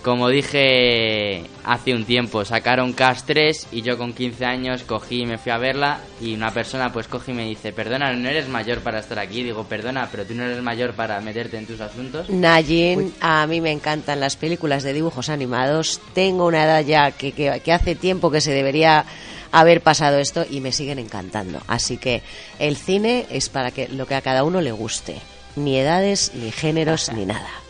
como 0.04 0.28
dije 0.28 1.46
hace 1.64 1.96
un 1.96 2.04
tiempo, 2.04 2.44
sacaron 2.44 2.92
Cast 2.92 3.26
3 3.26 3.68
y 3.72 3.82
yo 3.82 3.98
con 3.98 4.14
15 4.14 4.46
años 4.46 4.84
cogí 4.84 5.22
y 5.22 5.26
me 5.26 5.38
fui 5.38 5.52
a 5.52 5.58
verla 5.58 6.02
y 6.20 6.34
una 6.36 6.52
persona 6.52 6.92
pues 6.92 7.08
coge 7.08 7.32
y 7.32 7.36
me 7.36 7.46
dice, 7.46 7.72
perdona, 7.72 8.14
no 8.14 8.30
eres 8.30 8.50
mayor 8.50 8.82
para 8.82 9.00
estar 9.00 9.18
aquí. 9.18 9.44
Digo, 9.44 9.64
perdona, 9.64 10.10
pero 10.12 10.26
tú 10.26 10.36
no 10.36 10.44
eres 10.44 10.62
mayor 10.62 10.94
para 10.94 11.22
meterte 11.22 11.58
en 11.58 11.66
tus 11.66 11.80
asuntos. 11.80 12.30
Najin, 12.30 13.14
a 13.22 13.48
mí 13.48 13.62
me 13.62 13.72
encantan 13.72 14.20
las 14.20 14.36
películas 14.36 14.84
de 14.84 14.92
dibujos 14.92 15.30
animados. 15.30 16.02
Tengo 16.14 16.48
una 16.48 16.66
edad 16.66 16.84
ya 16.84 17.12
que, 17.12 17.32
que, 17.32 17.72
hace 17.72 17.96
tiempo 17.96 18.30
que 18.30 18.42
se 18.42 18.52
debería 18.52 19.06
haber 19.54 19.82
pasado 19.82 20.20
esto 20.20 20.46
y 20.50 20.60
me 20.60 20.74
siguen 20.74 21.00
encantando. 21.00 21.62
Así 21.68 21.98
que 21.98 22.24
el 22.60 22.76
cine 22.76 23.26
es 23.30 23.48
para 23.48 23.72
que 23.72 23.88
lo 23.88 24.06
que 24.06 24.16
a 24.16 24.22
cada 24.22 24.44
uno 24.44 24.60
le 24.60 24.74
guste. 24.74 25.16
Ni 25.56 25.78
edades, 25.78 26.34
ni 26.36 26.52
géneros, 26.52 27.10
ni 27.16 27.26
nada. 27.26 27.63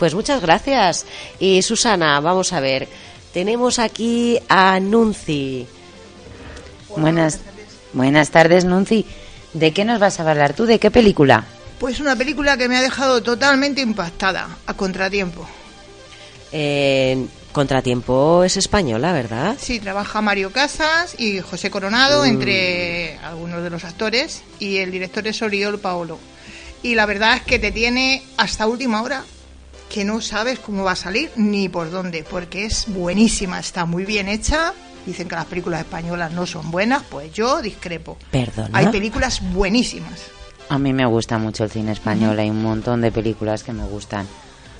Pues 0.00 0.14
muchas 0.14 0.40
gracias. 0.40 1.04
Y 1.38 1.60
Susana, 1.60 2.18
vamos 2.20 2.54
a 2.54 2.60
ver. 2.60 2.88
Tenemos 3.34 3.78
aquí 3.78 4.38
a 4.48 4.80
Nunci. 4.80 5.66
Buenas, 6.96 7.38
buenas 7.92 8.30
tardes, 8.30 8.64
Nunci. 8.64 9.04
¿De 9.52 9.72
qué 9.72 9.84
nos 9.84 10.00
vas 10.00 10.18
a 10.18 10.28
hablar 10.28 10.54
tú? 10.54 10.64
¿De 10.64 10.78
qué 10.78 10.90
película? 10.90 11.44
Pues 11.78 12.00
una 12.00 12.16
película 12.16 12.56
que 12.56 12.66
me 12.66 12.78
ha 12.78 12.80
dejado 12.80 13.22
totalmente 13.22 13.82
impactada, 13.82 14.48
a 14.64 14.72
contratiempo. 14.72 15.46
Eh, 16.50 17.26
contratiempo 17.52 18.42
es 18.42 18.56
española, 18.56 19.12
¿verdad? 19.12 19.58
Sí, 19.60 19.80
trabaja 19.80 20.22
Mario 20.22 20.50
Casas 20.50 21.14
y 21.18 21.40
José 21.40 21.70
Coronado, 21.70 22.22
mm. 22.22 22.26
entre 22.26 23.18
algunos 23.18 23.62
de 23.62 23.68
los 23.68 23.84
actores, 23.84 24.44
y 24.58 24.78
el 24.78 24.92
director 24.92 25.26
es 25.26 25.42
Oriol 25.42 25.78
Paolo. 25.78 26.18
Y 26.82 26.94
la 26.94 27.04
verdad 27.04 27.36
es 27.36 27.42
que 27.42 27.58
te 27.58 27.70
tiene 27.70 28.22
hasta 28.38 28.66
última 28.66 29.02
hora 29.02 29.24
que 29.90 30.04
no 30.04 30.20
sabes 30.20 30.60
cómo 30.60 30.84
va 30.84 30.92
a 30.92 30.96
salir 30.96 31.30
ni 31.36 31.68
por 31.68 31.90
dónde, 31.90 32.24
porque 32.28 32.64
es 32.64 32.86
buenísima, 32.88 33.58
está 33.58 33.84
muy 33.84 34.04
bien 34.04 34.28
hecha. 34.28 34.72
Dicen 35.04 35.28
que 35.28 35.34
las 35.34 35.46
películas 35.46 35.80
españolas 35.80 36.32
no 36.32 36.46
son 36.46 36.70
buenas, 36.70 37.02
pues 37.10 37.32
yo 37.32 37.60
discrepo. 37.60 38.16
Perdona. 38.30 38.70
Hay 38.72 38.86
películas 38.88 39.40
buenísimas. 39.52 40.22
A 40.68 40.78
mí 40.78 40.92
me 40.92 41.04
gusta 41.04 41.36
mucho 41.38 41.64
el 41.64 41.70
cine 41.70 41.92
español, 41.92 42.38
hay 42.38 42.48
un 42.48 42.62
montón 42.62 43.00
de 43.00 43.10
películas 43.10 43.64
que 43.64 43.72
me 43.72 43.84
gustan. 43.84 44.26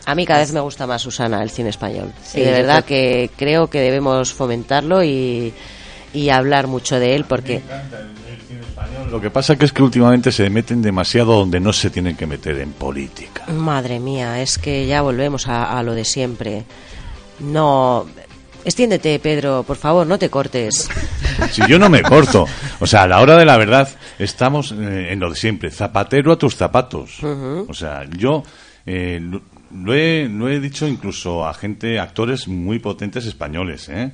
A 0.07 0.15
mí 0.15 0.25
cada 0.25 0.41
vez 0.41 0.53
me 0.53 0.61
gusta 0.61 0.87
más, 0.87 1.03
Susana, 1.03 1.43
el 1.43 1.51
cine 1.51 1.71
español. 1.71 2.13
y 2.33 2.41
de 2.41 2.53
verdad 2.53 2.85
que 2.85 3.31
creo 3.37 3.69
que 3.69 3.81
debemos 3.81 4.33
fomentarlo 4.33 5.03
y, 5.03 5.53
y 6.15 6.29
hablar 6.31 6.69
mucho 6.69 6.99
de 6.99 7.17
él 7.17 7.25
porque... 7.25 7.63
Lo 9.11 9.21
que 9.21 9.31
pasa 9.31 9.57
que 9.57 9.65
es 9.65 9.73
que 9.73 9.83
últimamente 9.83 10.33
se 10.33 10.49
meten 10.51 10.83
demasiado 10.83 11.39
donde 11.39 11.61
no 11.61 11.73
se 11.73 11.91
tienen 11.91 12.17
que 12.17 12.27
meter 12.27 12.59
en 12.59 12.73
política. 12.73 13.47
Madre 13.47 14.01
mía, 14.01 14.41
es 14.41 14.59
que 14.59 14.87
ya 14.87 15.03
volvemos 15.03 15.49
a, 15.49 15.83
lo 15.83 15.95
de 15.95 16.05
siempre. 16.05 16.65
No, 17.41 18.07
Extiéndete, 18.65 19.19
Pedro, 19.19 19.63
por 19.63 19.77
favor, 19.77 20.07
no 20.07 20.19
te 20.19 20.29
cortes. 20.29 20.89
Si 21.53 21.63
yo 21.67 21.79
no 21.79 21.89
me 21.89 22.03
corto. 22.03 22.47
O 22.81 22.87
sea, 22.87 23.05
a 23.05 23.09
la 23.09 23.21
hora 23.21 23.35
de 23.35 23.47
la 23.47 23.57
verdad, 23.57 23.89
estamos 24.19 24.73
eh, 24.73 25.11
en 25.11 25.21
lo 25.21 25.31
de 25.31 25.37
siempre. 25.37 25.71
Zapatero 25.71 26.33
a 26.33 26.39
tus 26.39 26.55
zapatos. 26.55 27.23
O 27.23 27.73
sea, 27.73 28.05
yo 28.11 28.43
eh, 28.85 29.19
lo, 29.73 29.95
he, 29.95 30.29
lo 30.29 30.51
he 30.51 30.61
dicho 30.61 30.87
incluso 30.87 31.47
a 31.47 31.55
gente, 31.55 31.99
actores 31.99 32.47
muy 32.47 32.79
potentes 32.79 33.25
españoles, 33.25 33.89
¿eh? 33.89 34.13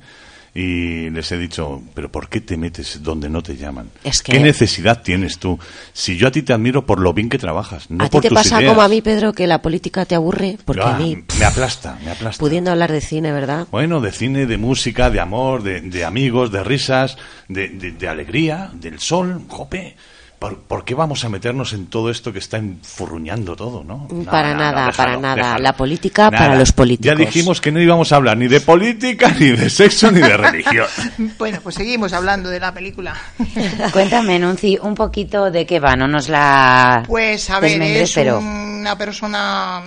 Y 0.57 1.11
les 1.11 1.31
he 1.31 1.37
dicho, 1.37 1.83
pero 1.93 2.11
¿por 2.11 2.29
qué 2.29 2.41
te 2.41 2.57
metes 2.57 3.03
donde 3.03 3.29
no 3.29 3.43
te 3.43 3.55
llaman? 3.55 3.91
¿Qué 4.23 4.39
necesidad 4.39 5.03
tienes 5.03 5.37
tú? 5.37 5.59
Si 5.93 6.17
yo 6.17 6.27
a 6.27 6.31
ti 6.31 6.41
te 6.41 6.51
admiro 6.51 6.83
por 6.83 6.99
lo 6.99 7.13
bien 7.13 7.29
que 7.29 7.37
trabajas, 7.37 7.91
no 7.91 8.03
¿A 8.03 8.09
ti 8.09 8.19
te 8.21 8.31
pasa 8.31 8.65
como 8.65 8.81
a 8.81 8.87
mí, 8.87 9.03
Pedro, 9.03 9.33
que 9.33 9.45
la 9.45 9.61
política 9.61 10.05
te 10.05 10.15
aburre? 10.15 10.57
Porque 10.65 10.81
a 10.81 10.97
mí... 10.97 11.23
Me 11.37 11.45
aplasta, 11.45 11.99
me 12.03 12.09
aplasta. 12.09 12.39
Pudiendo 12.39 12.71
hablar 12.71 12.91
de 12.91 13.01
cine, 13.01 13.31
¿verdad? 13.31 13.67
Bueno, 13.69 14.01
de 14.01 14.11
cine, 14.11 14.47
de 14.47 14.57
música, 14.57 15.11
de 15.11 15.19
amor, 15.19 15.61
de, 15.61 16.03
amigos, 16.03 16.51
de 16.51 16.63
risas, 16.63 17.19
de, 17.47 17.69
de 17.69 18.07
alegría, 18.09 18.71
del 18.73 18.99
sol, 18.99 19.43
jope 19.47 19.95
¿Por, 20.39 20.85
qué 20.85 20.93
vamos 20.93 21.25
a 21.25 21.29
meternos 21.29 21.73
en 21.73 21.87
todo 21.87 22.11
esto 22.11 22.31
que 22.31 22.37
está 22.37 22.57
enfurruñando 22.57 23.55
todo, 23.55 23.83
no? 23.83 24.07
para 24.25 24.53
nada, 24.53 24.91
para 24.91 25.17
nada. 25.17 25.57
La 25.57 25.75
política 25.75 26.29
para 26.29 26.55
los 26.55 26.71
políticos. 26.71 27.17
Ya 27.17 27.25
dijimos 27.25 27.59
que 27.59 27.71
no 27.71 27.81
íbamos 27.81 28.11
a 28.11 28.17
hablar 28.17 28.37
ni 28.37 28.47
de 28.47 28.61
política, 28.61 29.33
ni 29.39 29.47
de 29.49 29.67
sexo, 29.71 30.11
ni 30.11 30.19
de 30.19 30.37
religión. 30.37 30.85
bueno, 31.39 31.59
pues 31.63 31.73
seguimos 31.73 32.13
hablando 32.13 32.49
de 32.49 32.59
la 32.59 32.71
película. 32.71 33.15
Cuéntame, 33.93 34.37
Nunci, 34.37 34.77
un 34.79 34.93
poquito 34.93 35.49
de 35.49 35.65
qué 35.65 35.79
va, 35.79 35.95
no 35.95 36.07
nos 36.07 36.29
la 36.29 37.03
Pues 37.07 37.49
a 37.49 37.59
ver, 37.59 37.81
es 37.81 38.15
una 38.17 38.95
persona 38.95 39.81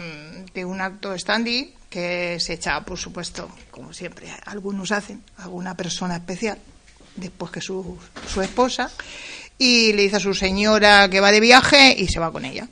de 0.53 0.65
un 0.65 0.81
acto 0.81 1.17
standy 1.17 1.75
que 1.89 2.41
se 2.41 2.55
echa, 2.55 2.81
por 2.81 2.99
supuesto, 2.99 3.49
como 3.71 3.93
siempre 3.93 4.27
algunos 4.47 4.91
hacen, 4.91 5.23
a 5.39 5.47
una 5.47 5.77
persona 5.77 6.17
especial, 6.17 6.59
después 7.15 7.53
que 7.53 7.61
su, 7.61 7.97
su 8.27 8.43
esposa 8.43 8.91
y 9.61 9.93
le 9.93 10.05
dice 10.05 10.17
a 10.17 10.21
su 10.21 10.33
señora 10.33 11.11
que 11.11 11.21
va 11.21 11.31
de 11.31 11.39
viaje 11.39 11.95
y 11.97 12.09
se 12.09 12.19
va 12.19 12.33
con 12.33 12.47
ella. 12.47 12.67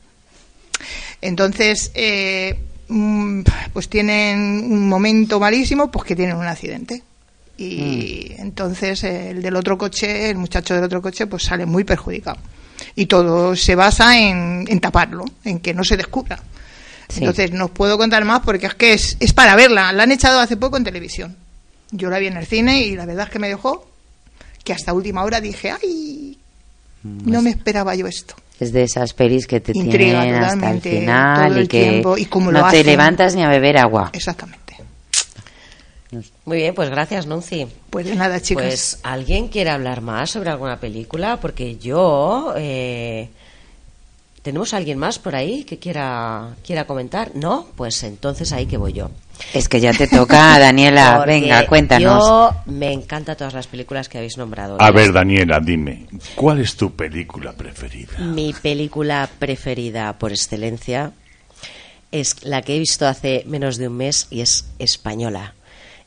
Entonces, 1.20 1.90
eh, 1.94 2.58
mm, 2.88 3.42
pues 3.74 3.90
tienen 3.90 4.38
un 4.72 4.88
momento 4.88 5.38
malísimo, 5.38 5.90
pues 5.90 6.06
que 6.06 6.16
tienen 6.16 6.36
un 6.36 6.46
accidente. 6.46 7.02
Y 7.58 8.32
mm. 8.38 8.40
entonces 8.40 9.04
el 9.04 9.42
del 9.42 9.56
otro 9.56 9.76
coche, 9.76 10.30
el 10.30 10.38
muchacho 10.38 10.74
del 10.74 10.84
otro 10.84 11.02
coche, 11.02 11.26
pues 11.26 11.42
sale 11.42 11.66
muy 11.66 11.84
perjudicado. 11.84 12.38
Y 12.94 13.04
todo 13.04 13.54
se 13.54 13.74
basa 13.74 14.18
en, 14.18 14.80
taparlo, 14.80 15.26
en 15.44 15.58
que 15.58 15.74
no 15.74 15.84
se 15.84 15.98
descubra. 15.98 16.42
Entonces, 17.14 17.52
no 17.52 17.68
puedo 17.68 17.98
contar 17.98 18.24
más 18.24 18.40
porque 18.40 18.66
es 18.66 18.74
que 18.74 18.94
es, 18.94 19.18
es 19.20 19.34
para 19.34 19.56
verla. 19.56 19.92
La 19.92 20.04
han 20.04 20.12
echado 20.12 20.40
hace 20.40 20.56
poco 20.56 20.78
en 20.78 20.84
televisión. 20.84 21.36
Yo 21.90 22.08
la 22.08 22.18
vi 22.18 22.28
en 22.28 22.38
el 22.38 22.46
cine 22.46 22.80
y 22.80 22.96
la 22.96 23.04
verdad 23.04 23.26
es 23.26 23.32
que 23.32 23.38
me 23.38 23.48
dejó 23.48 23.90
que 24.64 24.72
hasta 24.72 24.94
última 24.94 25.24
hora 25.24 25.40
dije, 25.40 25.70
ay, 25.70 26.38
no 27.02 27.42
me 27.42 27.50
esperaba 27.50 27.94
yo 27.94 28.06
esto. 28.06 28.34
Es 28.60 28.72
de 28.72 28.82
esas 28.82 29.12
pelis 29.14 29.46
que 29.46 29.60
te 29.60 29.72
tienen 29.72 30.34
hasta 30.34 30.70
el 30.70 30.80
final 30.80 31.62
y 31.62 31.68
que 31.68 32.02
no 32.02 32.70
te 32.70 32.84
levantas 32.84 33.34
ni 33.34 33.42
a 33.42 33.48
beber 33.48 33.78
agua. 33.78 34.10
Exactamente. 34.12 34.58
Muy 36.44 36.56
bien, 36.56 36.74
pues 36.74 36.88
gracias, 36.88 37.26
Nunci. 37.26 37.66
Pues 37.90 38.06
de 38.06 38.16
nada, 38.16 38.40
chicos. 38.40 38.64
Pues, 38.64 38.98
¿alguien 39.02 39.48
quiere 39.48 39.70
hablar 39.70 40.00
más 40.00 40.30
sobre 40.30 40.50
alguna 40.50 40.80
película? 40.80 41.38
Porque 41.38 41.76
yo... 41.76 42.54
Eh, 42.56 43.28
¿Tenemos 44.42 44.72
alguien 44.72 44.98
más 44.98 45.18
por 45.18 45.34
ahí 45.34 45.64
que 45.64 45.78
quiera, 45.78 46.54
quiera 46.64 46.86
comentar? 46.86 47.32
¿No? 47.34 47.66
Pues 47.76 48.02
entonces 48.04 48.52
ahí 48.52 48.66
que 48.66 48.76
voy 48.76 48.92
yo. 48.92 49.10
Es 49.52 49.68
que 49.68 49.80
ya 49.80 49.92
te 49.92 50.06
toca, 50.06 50.58
Daniela. 50.58 51.24
Venga, 51.26 51.66
cuéntanos. 51.66 52.24
Yo 52.24 52.54
me 52.66 52.92
encantan 52.92 53.36
todas 53.36 53.54
las 53.54 53.66
películas 53.66 54.08
que 54.08 54.18
habéis 54.18 54.36
nombrado. 54.36 54.76
A 54.80 54.90
ver, 54.90 55.12
Daniela, 55.12 55.60
dime, 55.60 56.06
¿cuál 56.34 56.60
es 56.60 56.76
tu 56.76 56.94
película 56.94 57.52
preferida? 57.52 58.18
Mi 58.18 58.52
película 58.52 59.28
preferida 59.38 60.16
por 60.18 60.32
excelencia 60.32 61.12
es 62.12 62.44
la 62.44 62.62
que 62.62 62.76
he 62.76 62.78
visto 62.78 63.06
hace 63.06 63.44
menos 63.46 63.76
de 63.76 63.88
un 63.88 63.96
mes 63.96 64.28
y 64.30 64.40
es 64.40 64.66
española. 64.78 65.54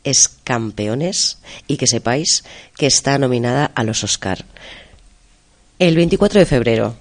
Es 0.04 0.30
Campeones 0.44 1.38
y 1.68 1.78
que 1.78 1.86
sepáis 1.86 2.44
que 2.76 2.88
está 2.88 3.20
nominada 3.20 3.72
a 3.76 3.84
los 3.84 4.04
Oscar. 4.04 4.46
El 5.78 5.96
24 5.96 6.40
de 6.40 6.46
febrero 6.46 6.96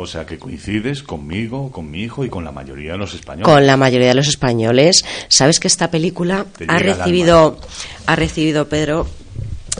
o 0.00 0.06
sea 0.06 0.24
que 0.24 0.38
coincides 0.38 1.02
conmigo, 1.02 1.70
con 1.70 1.90
mi 1.90 2.00
hijo 2.00 2.24
y 2.24 2.30
con 2.30 2.42
la 2.42 2.52
mayoría 2.52 2.92
de 2.92 2.98
los 2.98 3.12
españoles. 3.12 3.44
Con 3.44 3.66
la 3.66 3.76
mayoría 3.76 4.08
de 4.08 4.14
los 4.14 4.28
españoles. 4.28 5.04
¿Sabes 5.28 5.60
que 5.60 5.68
esta 5.68 5.90
película 5.90 6.46
ha 6.68 6.78
recibido, 6.78 7.58
ha 8.06 8.16
recibido, 8.16 8.66
Pedro, 8.66 9.06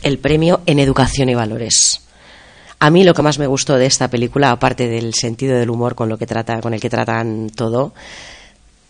el 0.02 0.18
premio 0.18 0.60
en 0.66 0.78
educación 0.78 1.30
y 1.30 1.34
valores? 1.34 2.02
A 2.80 2.90
mí 2.90 3.02
lo 3.02 3.14
que 3.14 3.22
más 3.22 3.38
me 3.38 3.46
gustó 3.46 3.76
de 3.76 3.86
esta 3.86 4.08
película, 4.08 4.50
aparte 4.50 4.88
del 4.88 5.14
sentido 5.14 5.56
del 5.56 5.70
humor 5.70 5.94
con 5.94 6.10
lo 6.10 6.18
que 6.18 6.26
trata, 6.26 6.60
con 6.60 6.74
el 6.74 6.80
que 6.80 6.90
tratan 6.90 7.48
todo, 7.48 7.94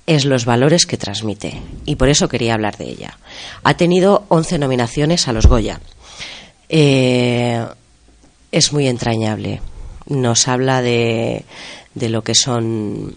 es 0.07 0.25
los 0.25 0.45
valores 0.45 0.85
que 0.85 0.97
transmite. 0.97 1.61
Y 1.87 1.95
por 1.95 2.09
eso 2.09 2.29
quería 2.29 2.55
hablar 2.55 2.77
de 2.77 2.89
ella. 2.89 3.19
Ha 3.63 3.75
tenido 3.75 4.25
11 4.29 4.59
nominaciones 4.59 5.29
a 5.29 5.33
los 5.33 5.47
Goya. 5.47 5.81
Eh, 6.69 7.65
es 8.51 8.73
muy 8.73 8.89
entrañable 8.89 9.61
nos 10.11 10.49
habla 10.49 10.83
de, 10.83 11.45
de 11.95 12.09
lo 12.09 12.23
que 12.23 12.35
son 12.35 13.17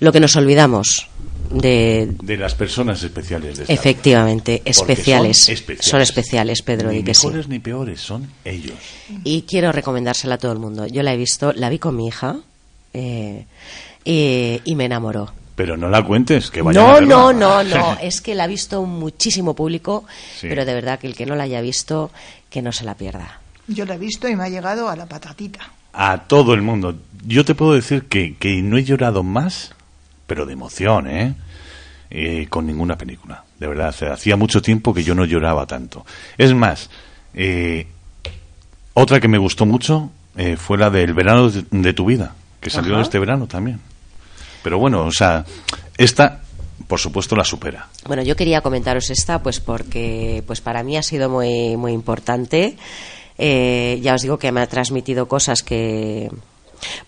lo 0.00 0.12
que 0.12 0.20
nos 0.20 0.36
olvidamos 0.36 1.08
de, 1.50 2.12
de 2.22 2.36
las 2.36 2.54
personas 2.54 3.02
especiales 3.02 3.58
de 3.58 3.72
efectivamente 3.72 4.62
especiales. 4.64 5.38
Son, 5.80 6.00
especiales. 6.00 6.62
Pedro 6.62 6.90
ni 6.90 7.02
que 7.02 7.12
mejores 7.12 7.48
ni 7.48 7.58
peores 7.58 8.00
son 8.00 8.28
ellos 8.44 8.74
y 9.24 9.42
quiero 9.42 9.70
recomendársela 9.70 10.36
a 10.36 10.38
todo 10.38 10.52
el 10.52 10.58
mundo 10.58 10.86
yo 10.86 11.02
la 11.02 11.12
he 11.12 11.16
visto 11.16 11.52
la 11.52 11.68
vi 11.68 11.78
con 11.78 11.96
mi 11.96 12.08
hija 12.08 12.36
eh, 12.94 13.46
y, 14.04 14.74
me 14.74 14.86
enamoró 14.86 15.32
pero 15.54 15.76
no 15.76 15.88
la 15.90 16.02
cuentes, 16.02 16.50
que 16.50 16.62
vaya 16.62 16.80
No, 16.80 17.00
no, 17.00 17.32
no, 17.32 17.62
no. 17.64 17.98
Es 18.00 18.22
que 18.22 18.34
la 18.34 18.44
ha 18.44 18.46
visto 18.46 18.82
muchísimo 18.84 19.54
público, 19.54 20.04
pero 20.40 20.64
de 20.64 20.72
verdad 20.72 20.98
que 20.98 21.06
el 21.06 21.14
que 21.14 21.26
no 21.26 21.36
la 21.36 21.44
haya 21.44 21.60
visto, 21.60 22.10
que 22.48 22.62
no 22.62 22.72
se 22.72 22.84
la 22.84 22.96
pierda. 22.96 23.41
Yo 23.74 23.84
la 23.84 23.94
he 23.94 23.98
visto 23.98 24.28
y 24.28 24.36
me 24.36 24.44
ha 24.44 24.48
llegado 24.48 24.88
a 24.88 24.96
la 24.96 25.06
patatita. 25.06 25.60
A 25.92 26.18
todo 26.18 26.54
el 26.54 26.62
mundo. 26.62 26.96
Yo 27.26 27.44
te 27.44 27.54
puedo 27.54 27.74
decir 27.74 28.04
que, 28.04 28.36
que 28.36 28.62
no 28.62 28.78
he 28.78 28.84
llorado 28.84 29.22
más 29.22 29.74
pero 30.32 30.46
de 30.46 30.54
emoción, 30.54 31.08
¿eh? 31.08 31.34
¿eh? 32.10 32.46
con 32.48 32.66
ninguna 32.66 32.96
película. 32.96 33.44
De 33.58 33.66
verdad, 33.66 33.94
hacía 34.10 34.36
mucho 34.36 34.62
tiempo 34.62 34.94
que 34.94 35.04
yo 35.04 35.14
no 35.14 35.26
lloraba 35.26 35.66
tanto. 35.66 36.06
Es 36.38 36.54
más, 36.54 36.88
eh, 37.34 37.86
otra 38.94 39.20
que 39.20 39.28
me 39.28 39.36
gustó 39.36 39.66
mucho 39.66 40.10
eh, 40.36 40.56
fue 40.56 40.78
la 40.78 40.88
del 40.88 41.14
verano 41.14 41.50
de, 41.50 41.92
tu 41.92 42.06
vida, 42.06 42.34
que 42.60 42.70
salió 42.70 42.98
este 43.00 43.18
verano 43.18 43.46
también. 43.46 43.80
Pero 44.62 44.78
bueno, 44.78 45.04
o 45.04 45.12
sea, 45.12 45.44
esta 45.98 46.40
por 46.86 46.98
supuesto 46.98 47.36
la 47.36 47.44
supera. 47.44 47.88
Bueno, 48.06 48.22
yo 48.22 48.34
quería 48.34 48.60
comentaros 48.60 49.10
esta 49.10 49.42
pues 49.42 49.60
porque 49.60 50.42
pues 50.46 50.60
para 50.60 50.82
mí 50.82 50.96
ha 50.96 51.02
sido 51.02 51.28
muy 51.28 51.76
muy 51.76 51.92
importante. 51.92 52.76
Eh, 53.44 53.98
ya 54.00 54.14
os 54.14 54.22
digo 54.22 54.38
que 54.38 54.52
me 54.52 54.60
ha 54.60 54.68
transmitido 54.68 55.26
cosas 55.26 55.64
que 55.64 56.30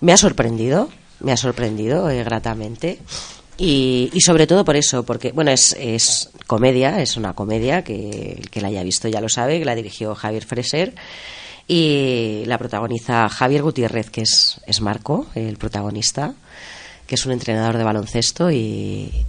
me 0.01 0.13
ha 0.13 0.17
sorprendido, 0.17 0.91
me 1.21 1.31
ha 1.31 1.37
sorprendido 1.37 2.11
eh, 2.11 2.25
gratamente. 2.25 2.99
Y, 3.57 4.11
sobre 4.19 4.49
todo 4.49 4.65
por 4.65 4.75
eso, 4.75 5.05
porque, 5.05 5.31
bueno, 5.31 5.53
es, 5.53 5.77
es 5.79 6.31
comedia, 6.49 7.01
es 7.01 7.17
una 7.17 7.35
comedia 7.35 7.85
que 7.85 8.33
el 8.41 8.51
que 8.51 8.61
la 8.61 8.67
haya 8.67 8.83
visto 8.83 9.07
ya 9.07 9.21
lo 9.21 9.29
sabe, 9.29 9.61
que 9.61 9.65
la 9.65 9.77
dirigió 9.77 10.17
Javier 10.17 10.45
Freser 10.45 10.97
y 11.69 12.43
la 12.47 12.59
protagoniza 12.59 13.29
Javier 13.29 13.63
Gutiérrez, 13.63 14.11
que 14.11 14.23
es, 14.23 14.61
es 14.67 14.81
Marco, 14.81 15.27
el 15.37 15.57
protagonista, 15.57 16.35
que 17.07 17.15
es 17.15 17.25
un 17.27 17.31
entrenador 17.31 17.79
de 17.79 17.85
baloncesto 17.85 18.51
y, 18.51 19.25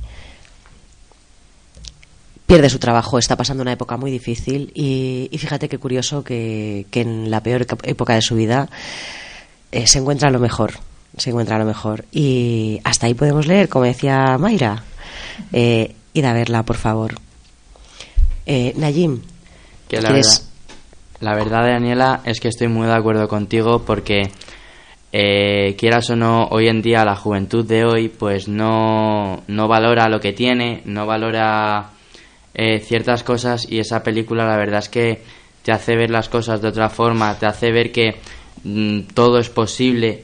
pierde 2.45 2.69
su 2.69 2.79
trabajo, 2.79 3.17
está 3.17 3.35
pasando 3.35 3.61
una 3.61 3.73
época 3.73 3.97
muy 3.97 4.11
difícil 4.11 4.71
y, 4.75 5.29
fíjate 5.37 5.69
qué 5.69 5.77
curioso 5.77 6.23
que, 6.23 6.85
en 6.91 7.31
la 7.31 7.41
peor 7.41 7.65
época 7.83 8.15
de 8.15 8.21
su 8.21 8.35
vida 8.35 8.69
eh, 9.71 9.87
se 9.87 9.99
encuentra 9.99 10.29
lo 10.29 10.39
mejor, 10.39 10.73
se 11.17 11.31
encuentra 11.31 11.57
lo 11.57 11.65
mejor. 11.65 12.05
Y 12.11 12.79
hasta 12.83 13.07
ahí 13.07 13.13
podemos 13.13 13.47
leer, 13.47 13.69
como 13.69 13.85
decía 13.85 14.37
Mayra. 14.37 14.83
Eh, 15.51 15.95
id 16.13 16.25
a 16.25 16.33
verla, 16.33 16.63
por 16.63 16.77
favor. 16.77 17.15
Eh, 18.45 18.73
Nayim, 18.77 19.21
que 19.89 20.01
la 20.01 20.11
verdad, 20.11 20.41
la 21.19 21.33
verdad, 21.33 21.65
Daniela, 21.65 22.21
es 22.25 22.39
que 22.39 22.47
estoy 22.47 22.67
muy 22.67 22.85
de 22.85 22.93
acuerdo 22.93 23.27
contigo 23.27 23.83
porque 23.85 24.31
eh, 25.11 25.75
quieras 25.77 26.09
o 26.09 26.15
no, 26.15 26.45
hoy 26.51 26.67
en 26.67 26.81
día 26.81 27.05
la 27.05 27.15
juventud 27.15 27.65
de 27.65 27.85
hoy 27.85 28.09
pues 28.09 28.47
no, 28.47 29.43
no 29.47 29.67
valora 29.67 30.09
lo 30.09 30.19
que 30.19 30.33
tiene, 30.33 30.81
no 30.85 31.05
valora 31.05 31.94
eh, 32.57 32.79
ciertas 32.79 33.23
cosas 33.23 33.67
y 33.69 33.79
esa 33.79 34.01
película 34.01 34.47
la 34.47 34.55
verdad 34.55 34.79
es 34.79 34.89
que 34.89 35.21
te 35.61 35.73
hace 35.73 35.97
ver 35.97 36.09
las 36.09 36.29
cosas 36.29 36.61
de 36.61 36.69
otra 36.69 36.89
forma, 36.89 37.37
te 37.37 37.45
hace 37.45 37.71
ver 37.71 37.91
que 37.91 38.15
mm, 38.63 39.01
todo 39.13 39.39
es 39.39 39.49
posible, 39.49 40.23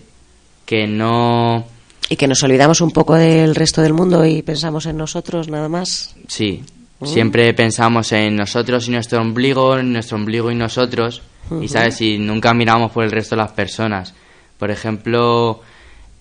que 0.65 0.87
no... 0.87 1.65
Y 2.07 2.15
que 2.15 2.27
nos 2.27 2.41
olvidamos 2.43 2.79
un 2.79 2.91
poco 2.91 3.15
del 3.15 3.53
resto 3.53 3.81
del 3.81 3.93
mundo 3.93 4.25
y 4.25 4.43
pensamos 4.43 4.85
en 4.85 4.97
nosotros 4.97 5.49
nada 5.49 5.67
más. 5.67 6.15
Sí, 6.27 6.63
mm. 6.99 7.05
siempre 7.05 7.53
pensamos 7.53 8.13
en 8.13 8.37
nosotros 8.37 8.87
y 8.87 8.91
nuestro 8.91 9.19
ombligo, 9.19 9.77
en 9.77 9.91
nuestro 9.91 10.15
ombligo 10.17 10.51
y 10.51 10.55
nosotros, 10.55 11.21
y 11.61 11.67
sabes, 11.67 11.99
y 11.99 12.17
nunca 12.17 12.53
miramos 12.53 12.91
por 12.91 13.03
el 13.03 13.11
resto 13.11 13.35
de 13.35 13.41
las 13.41 13.51
personas. 13.51 14.13
Por 14.57 14.71
ejemplo, 14.71 15.61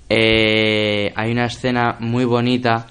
eh, 0.08 1.12
hay 1.14 1.30
una 1.30 1.44
escena 1.44 1.96
muy 2.00 2.24
bonita 2.24 2.88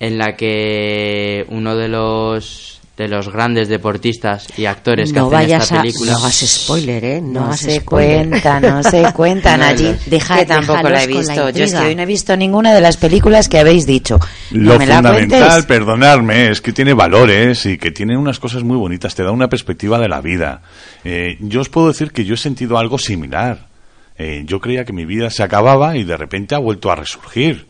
en 0.00 0.18
la 0.18 0.36
que 0.36 1.46
uno 1.48 1.76
de 1.76 1.88
los 1.88 2.76
de 2.96 3.08
los 3.08 3.30
grandes 3.30 3.68
deportistas 3.68 4.46
y 4.56 4.64
actores 4.64 5.12
que 5.12 5.18
hacen 5.18 5.50
esta 5.50 5.82
película. 5.82 6.12
no 6.12 6.18
hagas 6.18 6.34
spoiler, 6.34 7.04
¿eh? 7.04 7.20
No, 7.20 7.54
se 7.54 7.82
cuenta, 7.82 8.58
no 8.58 8.82
se 8.82 9.12
cuentan 9.14 9.62
allí. 9.62 9.94
Deja, 10.06 10.38
que 10.38 10.46
tampoco 10.46 10.88
la 10.88 11.04
he 11.04 11.06
visto. 11.06 11.50
Yo 11.50 11.64
es 11.64 11.74
que 11.74 11.80
hoy 11.80 11.94
no 11.94 12.02
he 12.02 12.06
visto 12.06 12.34
ninguna 12.36 12.72
de 12.72 12.80
las 12.80 12.96
películas 12.96 13.50
que 13.50 13.58
habéis 13.58 13.86
dicho. 13.86 14.18
Lo 14.50 14.78
fundamental, 14.80 15.66
perdonarme, 15.66 16.50
es 16.50 16.62
que 16.62 16.72
tiene 16.72 16.94
valores 16.94 17.66
y 17.66 17.76
que 17.76 17.90
tiene 17.90 18.16
unas 18.16 18.38
cosas 18.38 18.62
muy 18.62 18.78
bonitas. 18.78 19.14
Te 19.14 19.22
da 19.22 19.30
una 19.30 19.48
perspectiva 19.48 19.98
de 19.98 20.08
la 20.08 20.22
vida. 20.22 20.62
Eh, 21.04 21.36
yo 21.40 21.60
os 21.60 21.68
puedo 21.68 21.88
decir 21.88 22.12
que 22.12 22.24
yo 22.24 22.34
he 22.34 22.38
sentido 22.38 22.78
algo 22.78 22.96
similar. 22.96 23.66
Eh, 24.16 24.44
yo 24.46 24.58
creía 24.58 24.86
que 24.86 24.94
mi 24.94 25.04
vida 25.04 25.28
se 25.28 25.42
acababa 25.42 25.98
y 25.98 26.04
de 26.04 26.16
repente 26.16 26.54
ha 26.54 26.58
vuelto 26.58 26.90
a 26.90 26.96
resurgir 26.96 27.66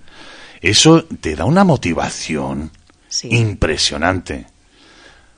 eso 0.60 1.04
te 1.20 1.36
da 1.36 1.44
una 1.44 1.64
motivación 1.64 2.70
impresionante. 3.24 4.46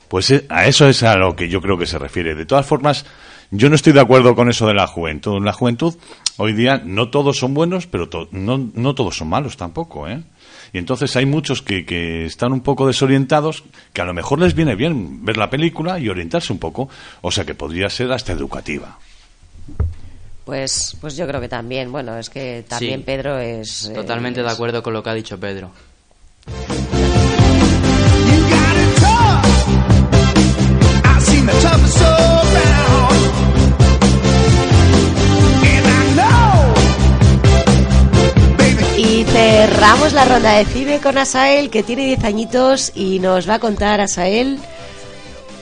Pues 0.08 0.30
eh, 0.30 0.46
a 0.48 0.66
eso 0.66 0.88
es 0.88 1.02
a 1.02 1.16
lo 1.16 1.36
que 1.36 1.48
yo 1.48 1.60
creo 1.60 1.78
que 1.78 1.86
se 1.86 1.98
refiere. 1.98 2.34
De 2.34 2.46
todas 2.46 2.66
formas, 2.66 3.04
yo 3.50 3.68
no 3.68 3.74
estoy 3.74 3.92
de 3.92 4.00
acuerdo 4.00 4.34
con 4.34 4.48
eso 4.48 4.66
de 4.66 4.74
la 4.74 4.86
juventud. 4.86 5.36
En 5.36 5.44
la 5.44 5.52
juventud, 5.52 5.94
hoy 6.36 6.52
día, 6.52 6.82
no 6.84 7.10
todos 7.10 7.38
son 7.38 7.54
buenos, 7.54 7.86
pero 7.86 8.08
no, 8.30 8.70
no, 8.74 8.94
todos 8.94 9.16
son 9.16 9.28
malos 9.28 9.56
tampoco, 9.56 10.08
¿eh? 10.08 10.22
Y 10.72 10.78
entonces 10.78 11.16
hay 11.16 11.24
muchos 11.24 11.62
que, 11.62 11.86
que, 11.86 12.26
están 12.26 12.52
un 12.52 12.60
poco 12.60 12.86
desorientados, 12.86 13.64
que 13.94 14.02
a 14.02 14.04
lo 14.04 14.12
mejor 14.12 14.38
les 14.38 14.54
viene 14.54 14.74
bien 14.74 15.24
ver 15.24 15.38
la 15.38 15.48
película 15.48 15.98
y 15.98 16.10
orientarse 16.10 16.52
un 16.52 16.58
poco, 16.58 16.90
o 17.22 17.30
sea 17.30 17.46
que 17.46 17.54
podría 17.54 17.88
ser 17.88 18.12
hasta 18.12 18.32
educativa. 18.32 18.98
Pues, 20.48 20.96
pues 20.98 21.14
yo 21.14 21.26
creo 21.26 21.42
que 21.42 21.48
también. 21.50 21.92
Bueno, 21.92 22.16
es 22.16 22.30
que 22.30 22.64
también 22.66 23.02
Pedro 23.02 23.38
es... 23.38 23.84
Eh, 23.84 23.92
Totalmente 23.92 24.42
de 24.42 24.48
acuerdo 24.48 24.82
con 24.82 24.94
lo 24.94 25.02
que 25.02 25.10
ha 25.10 25.12
dicho 25.12 25.38
Pedro. 25.38 25.70
Y 38.96 39.24
cerramos 39.24 40.14
la 40.14 40.24
ronda 40.24 40.52
de 40.56 40.64
cine 40.64 40.98
con 41.00 41.18
Asael, 41.18 41.68
que 41.68 41.82
tiene 41.82 42.06
10 42.06 42.24
añitos 42.24 42.92
y 42.94 43.18
nos 43.18 43.46
va 43.46 43.56
a 43.56 43.58
contar, 43.58 44.00
Asael, 44.00 44.58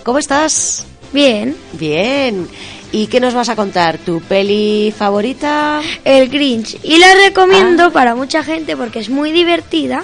¿cómo 0.04 0.20
estás? 0.20 0.86
Bien. 1.12 1.56
Bien. 1.72 2.48
¿Y 2.96 3.08
qué 3.08 3.20
nos 3.20 3.34
vas 3.34 3.50
a 3.50 3.56
contar? 3.56 3.98
¿Tu 3.98 4.22
peli 4.22 4.90
favorita? 4.96 5.82
El 6.02 6.30
Grinch. 6.30 6.78
Y 6.82 6.96
la 6.96 7.12
recomiendo 7.12 7.84
ah. 7.84 7.90
para 7.90 8.14
mucha 8.14 8.42
gente 8.42 8.74
porque 8.74 9.00
es 9.00 9.10
muy 9.10 9.32
divertida 9.32 10.02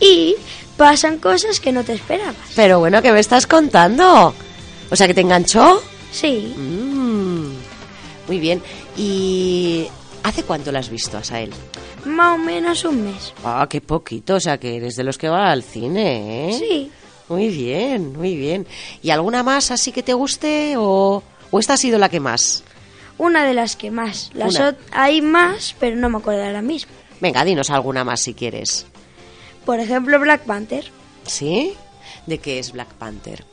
y 0.00 0.34
pasan 0.76 1.18
cosas 1.18 1.60
que 1.60 1.70
no 1.70 1.84
te 1.84 1.92
esperabas. 1.92 2.34
Pero 2.56 2.80
bueno, 2.80 3.00
¿qué 3.02 3.12
me 3.12 3.20
estás 3.20 3.46
contando? 3.46 4.34
O 4.90 4.96
sea, 4.96 5.06
que 5.06 5.14
te 5.14 5.20
enganchó. 5.20 5.80
Sí. 6.10 6.52
Mm. 6.56 7.52
muy 8.26 8.40
bien. 8.40 8.60
¿Y 8.96 9.86
hace 10.24 10.42
cuánto 10.42 10.72
la 10.72 10.80
has 10.80 10.90
visto, 10.90 11.16
Asael? 11.16 11.52
Más 12.04 12.34
o 12.34 12.38
menos 12.38 12.84
un 12.84 13.04
mes. 13.04 13.32
Ah, 13.44 13.64
qué 13.70 13.80
poquito. 13.80 14.34
O 14.34 14.40
sea, 14.40 14.58
que 14.58 14.74
eres 14.74 14.96
de 14.96 15.04
los 15.04 15.18
que 15.18 15.28
va 15.28 15.52
al 15.52 15.62
cine, 15.62 16.50
¿eh? 16.50 16.58
Sí. 16.58 16.90
Muy 17.28 17.48
bien, 17.48 18.12
muy 18.12 18.34
bien. 18.34 18.66
¿Y 19.04 19.10
alguna 19.10 19.44
más 19.44 19.70
así 19.70 19.92
que 19.92 20.02
te 20.02 20.14
guste 20.14 20.74
o...? 20.76 21.22
¿O 21.54 21.60
esta 21.60 21.74
ha 21.74 21.76
sido 21.76 22.00
la 22.00 22.08
que 22.08 22.18
más? 22.18 22.64
Una 23.16 23.44
de 23.44 23.54
las 23.54 23.76
que 23.76 23.92
más. 23.92 24.32
Las 24.34 24.60
hay 24.90 25.22
más, 25.22 25.76
pero 25.78 25.94
no 25.94 26.10
me 26.10 26.18
acuerdo 26.18 26.42
ahora 26.42 26.62
mismo. 26.62 26.90
Venga, 27.20 27.44
dinos 27.44 27.70
alguna 27.70 28.02
más 28.02 28.22
si 28.22 28.34
quieres. 28.34 28.86
Por 29.64 29.78
ejemplo, 29.78 30.18
Black 30.18 30.42
Panther. 30.46 30.84
¿Sí? 31.24 31.74
¿De 32.26 32.38
qué 32.38 32.58
es 32.58 32.72
Black 32.72 32.88
Panther? 32.94 33.44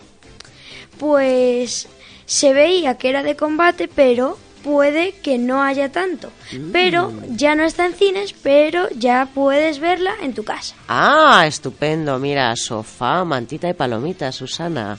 Pues 0.98 1.88
se 2.26 2.54
veía 2.54 2.98
que 2.98 3.10
era 3.10 3.22
de 3.22 3.36
combate, 3.36 3.88
pero 3.88 4.36
puede 4.64 5.12
que 5.12 5.38
no 5.38 5.62
haya 5.62 5.92
tanto. 5.92 6.32
Mm. 6.54 6.72
Pero 6.72 7.14
ya 7.30 7.54
no 7.54 7.66
está 7.66 7.86
en 7.86 7.94
cines, 7.94 8.34
pero 8.34 8.90
ya 8.96 9.30
puedes 9.32 9.78
verla 9.78 10.16
en 10.24 10.34
tu 10.34 10.44
casa. 10.44 10.74
Ah, 10.88 11.44
estupendo. 11.46 12.18
Mira, 12.18 12.56
sofá, 12.56 13.24
mantita 13.26 13.70
y 13.70 13.76
palomita, 13.76 14.32
Susana. 14.32 14.98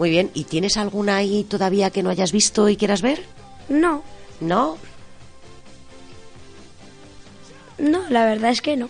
Muy 0.00 0.08
bien, 0.08 0.30
¿y 0.32 0.44
tienes 0.44 0.78
alguna 0.78 1.16
ahí 1.16 1.44
todavía 1.44 1.90
que 1.90 2.02
no 2.02 2.08
hayas 2.08 2.32
visto 2.32 2.70
y 2.70 2.78
quieras 2.78 3.02
ver? 3.02 3.22
No. 3.68 4.02
¿No? 4.40 4.78
No, 7.76 8.00
la 8.08 8.24
verdad 8.24 8.50
es 8.50 8.62
que 8.62 8.78
no. 8.78 8.88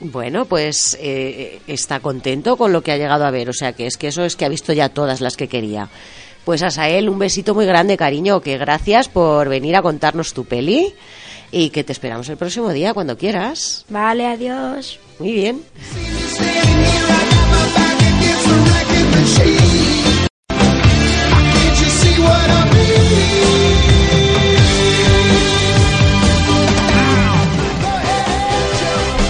Bueno, 0.00 0.44
pues 0.44 0.98
eh, 1.00 1.62
está 1.66 2.00
contento 2.00 2.58
con 2.58 2.74
lo 2.74 2.82
que 2.82 2.92
ha 2.92 2.98
llegado 2.98 3.24
a 3.24 3.30
ver, 3.30 3.48
o 3.48 3.54
sea 3.54 3.72
que 3.72 3.86
es 3.86 3.96
que 3.96 4.08
eso 4.08 4.22
es 4.22 4.36
que 4.36 4.44
ha 4.44 4.50
visto 4.50 4.74
ya 4.74 4.90
todas 4.90 5.22
las 5.22 5.38
que 5.38 5.48
quería. 5.48 5.88
Pues 6.44 6.62
a 6.62 6.88
él 6.90 7.08
un 7.08 7.18
besito 7.18 7.54
muy 7.54 7.64
grande, 7.64 7.96
cariño, 7.96 8.42
que 8.42 8.58
gracias 8.58 9.08
por 9.08 9.48
venir 9.48 9.76
a 9.76 9.82
contarnos 9.82 10.34
tu 10.34 10.44
peli 10.44 10.92
y 11.50 11.70
que 11.70 11.84
te 11.84 11.92
esperamos 11.92 12.28
el 12.28 12.36
próximo 12.36 12.68
día 12.68 12.92
cuando 12.92 13.16
quieras. 13.16 13.86
Vale, 13.88 14.26
adiós. 14.26 15.00
Muy 15.18 15.32
bien. 15.32 15.62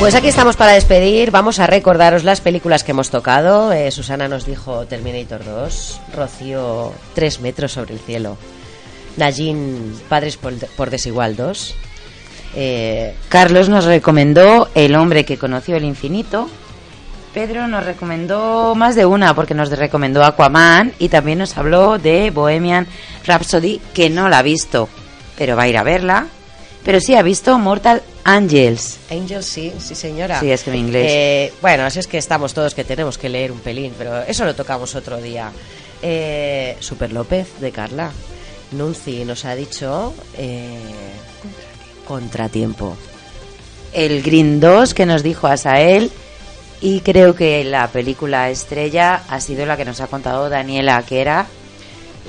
Pues 0.00 0.14
aquí 0.14 0.28
estamos 0.28 0.56
para 0.56 0.72
despedir. 0.72 1.30
Vamos 1.30 1.58
a 1.60 1.66
recordaros 1.66 2.24
las 2.24 2.40
películas 2.40 2.84
que 2.84 2.92
hemos 2.92 3.10
tocado. 3.10 3.70
Eh, 3.70 3.90
Susana 3.90 4.28
nos 4.28 4.46
dijo 4.46 4.86
Terminator 4.86 5.44
2, 5.44 6.00
Rocío 6.16 6.94
3 7.14 7.40
metros 7.42 7.72
sobre 7.72 7.92
el 7.92 8.00
cielo, 8.00 8.38
Najin 9.18 9.94
Padres 10.08 10.38
por, 10.38 10.88
Desigual 10.88 11.36
2. 11.36 11.74
Eh, 12.56 13.14
Carlos 13.28 13.68
nos 13.68 13.84
recomendó 13.84 14.70
El 14.74 14.96
hombre 14.96 15.26
que 15.26 15.36
conoció 15.36 15.76
el 15.76 15.84
infinito 15.84 16.48
Pedro 17.32 17.68
nos 17.68 17.84
recomendó 17.84 18.74
más 18.74 18.96
de 18.96 19.06
una, 19.06 19.34
porque 19.34 19.54
nos 19.54 19.70
recomendó 19.70 20.24
Aquaman 20.24 20.92
y 20.98 21.08
también 21.08 21.38
nos 21.38 21.56
habló 21.56 21.98
de 21.98 22.30
Bohemian 22.30 22.86
Rhapsody, 23.24 23.80
que 23.94 24.10
no 24.10 24.28
la 24.28 24.38
ha 24.38 24.42
visto, 24.42 24.88
pero 25.38 25.56
va 25.56 25.62
a 25.62 25.68
ir 25.68 25.78
a 25.78 25.84
verla. 25.84 26.26
Pero 26.84 26.98
sí 27.00 27.14
ha 27.14 27.22
visto 27.22 27.58
Mortal 27.58 28.02
Angels. 28.24 28.98
Angels, 29.10 29.46
sí, 29.46 29.72
sí 29.78 29.94
señora. 29.94 30.40
Sí, 30.40 30.50
es 30.50 30.62
que 30.62 30.70
mi 30.70 30.78
inglés. 30.78 31.06
Eh, 31.08 31.52
bueno, 31.60 31.84
así 31.84 31.98
es 31.98 32.06
que 32.06 32.18
estamos 32.18 32.54
todos 32.54 32.74
que 32.74 32.84
tenemos 32.84 33.18
que 33.18 33.28
leer 33.28 33.52
un 33.52 33.60
pelín, 33.60 33.92
pero 33.96 34.22
eso 34.22 34.44
lo 34.44 34.54
tocamos 34.54 34.94
otro 34.94 35.18
día. 35.18 35.52
Eh, 36.02 36.76
Super 36.80 37.12
López 37.12 37.60
de 37.60 37.70
Carla. 37.70 38.10
Nunci 38.72 39.24
nos 39.24 39.44
ha 39.44 39.54
dicho 39.54 40.14
eh, 40.38 40.78
contratiempo. 42.06 42.96
El 43.92 44.22
Green 44.22 44.58
2 44.58 44.94
que 44.94 45.04
nos 45.04 45.22
dijo 45.22 45.48
Asael 45.48 46.10
y 46.80 47.00
creo 47.00 47.34
que 47.34 47.62
la 47.64 47.88
película 47.88 48.48
estrella 48.50 49.22
ha 49.28 49.40
sido 49.40 49.66
la 49.66 49.76
que 49.76 49.84
nos 49.84 50.00
ha 50.00 50.06
contado 50.06 50.48
Daniela, 50.48 51.02
que 51.02 51.20
era 51.20 51.46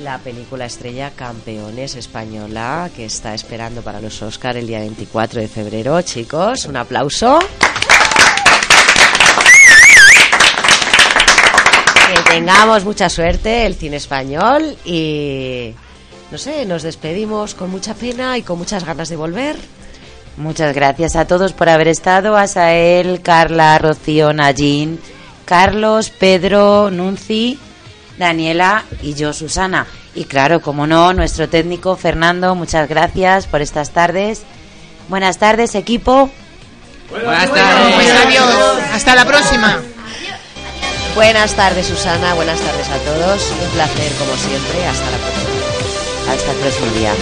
la 0.03 0.17
película 0.17 0.65
estrella 0.65 1.11
Campeones 1.15 1.95
Española, 1.95 2.89
que 2.95 3.05
está 3.05 3.33
esperando 3.33 3.81
para 3.81 4.01
los 4.01 4.21
Oscar 4.21 4.57
el 4.57 4.67
día 4.67 4.79
24 4.79 5.41
de 5.41 5.47
febrero. 5.47 6.01
Chicos, 6.01 6.65
un 6.65 6.75
aplauso. 6.75 7.39
Que 12.07 12.21
tengamos 12.29 12.83
mucha 12.83 13.09
suerte 13.09 13.65
el 13.65 13.75
cine 13.75 13.97
español 13.97 14.75
y 14.83 15.73
no 16.29 16.37
sé, 16.37 16.65
nos 16.65 16.83
despedimos 16.83 17.55
con 17.55 17.69
mucha 17.69 17.93
pena 17.93 18.37
y 18.37 18.41
con 18.41 18.57
muchas 18.57 18.83
ganas 18.83 19.07
de 19.07 19.15
volver. 19.15 19.55
Muchas 20.41 20.73
gracias 20.73 21.15
a 21.15 21.25
todos 21.25 21.53
por 21.53 21.69
haber 21.69 21.87
estado. 21.87 22.35
A 22.35 22.47
Sael, 22.47 23.21
Carla, 23.21 23.77
Rocío, 23.77 24.33
Nayín, 24.33 24.99
Carlos, 25.45 26.09
Pedro, 26.09 26.89
Nunci, 26.89 27.59
Daniela 28.17 28.83
y 29.03 29.13
yo, 29.13 29.33
Susana. 29.33 29.85
Y 30.15 30.25
claro, 30.25 30.59
como 30.59 30.87
no, 30.87 31.13
nuestro 31.13 31.47
técnico 31.47 31.95
Fernando, 31.95 32.55
muchas 32.55 32.89
gracias 32.89 33.45
por 33.45 33.61
estas 33.61 33.91
tardes. 33.91 34.41
Buenas 35.09 35.37
tardes, 35.37 35.75
equipo. 35.75 36.31
Buenas 37.11 37.53
tardes. 37.53 37.93
Pues 37.93 38.11
adiós. 38.25 38.55
Hasta 38.93 39.13
la 39.13 39.25
próxima. 39.25 39.79
Buenas 41.13 41.53
tardes, 41.53 41.85
Susana. 41.85 42.33
Buenas 42.33 42.59
tardes 42.59 42.89
a 42.89 42.97
todos. 42.97 43.43
Un 43.63 43.69
placer, 43.75 44.11
como 44.17 44.35
siempre. 44.37 44.87
Hasta 44.87 45.11
la 45.11 45.17
próxima. 45.17 46.33
Hasta 46.33 46.51
el 46.51 46.57
próximo 46.57 46.91
día. 46.93 47.13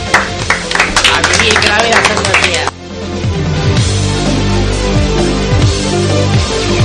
Aquí, 1.18 1.50
que 1.50 1.68
la 1.68 2.69
Thank 6.50 6.74
you. 6.74 6.79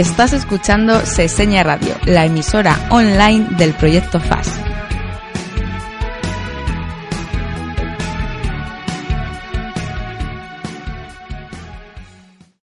Estás 0.00 0.32
escuchando 0.32 1.04
Seseña 1.04 1.62
Radio, 1.62 1.94
la 2.06 2.24
emisora 2.24 2.74
online 2.88 3.46
del 3.58 3.74
proyecto 3.74 4.18
FAS. 4.18 4.59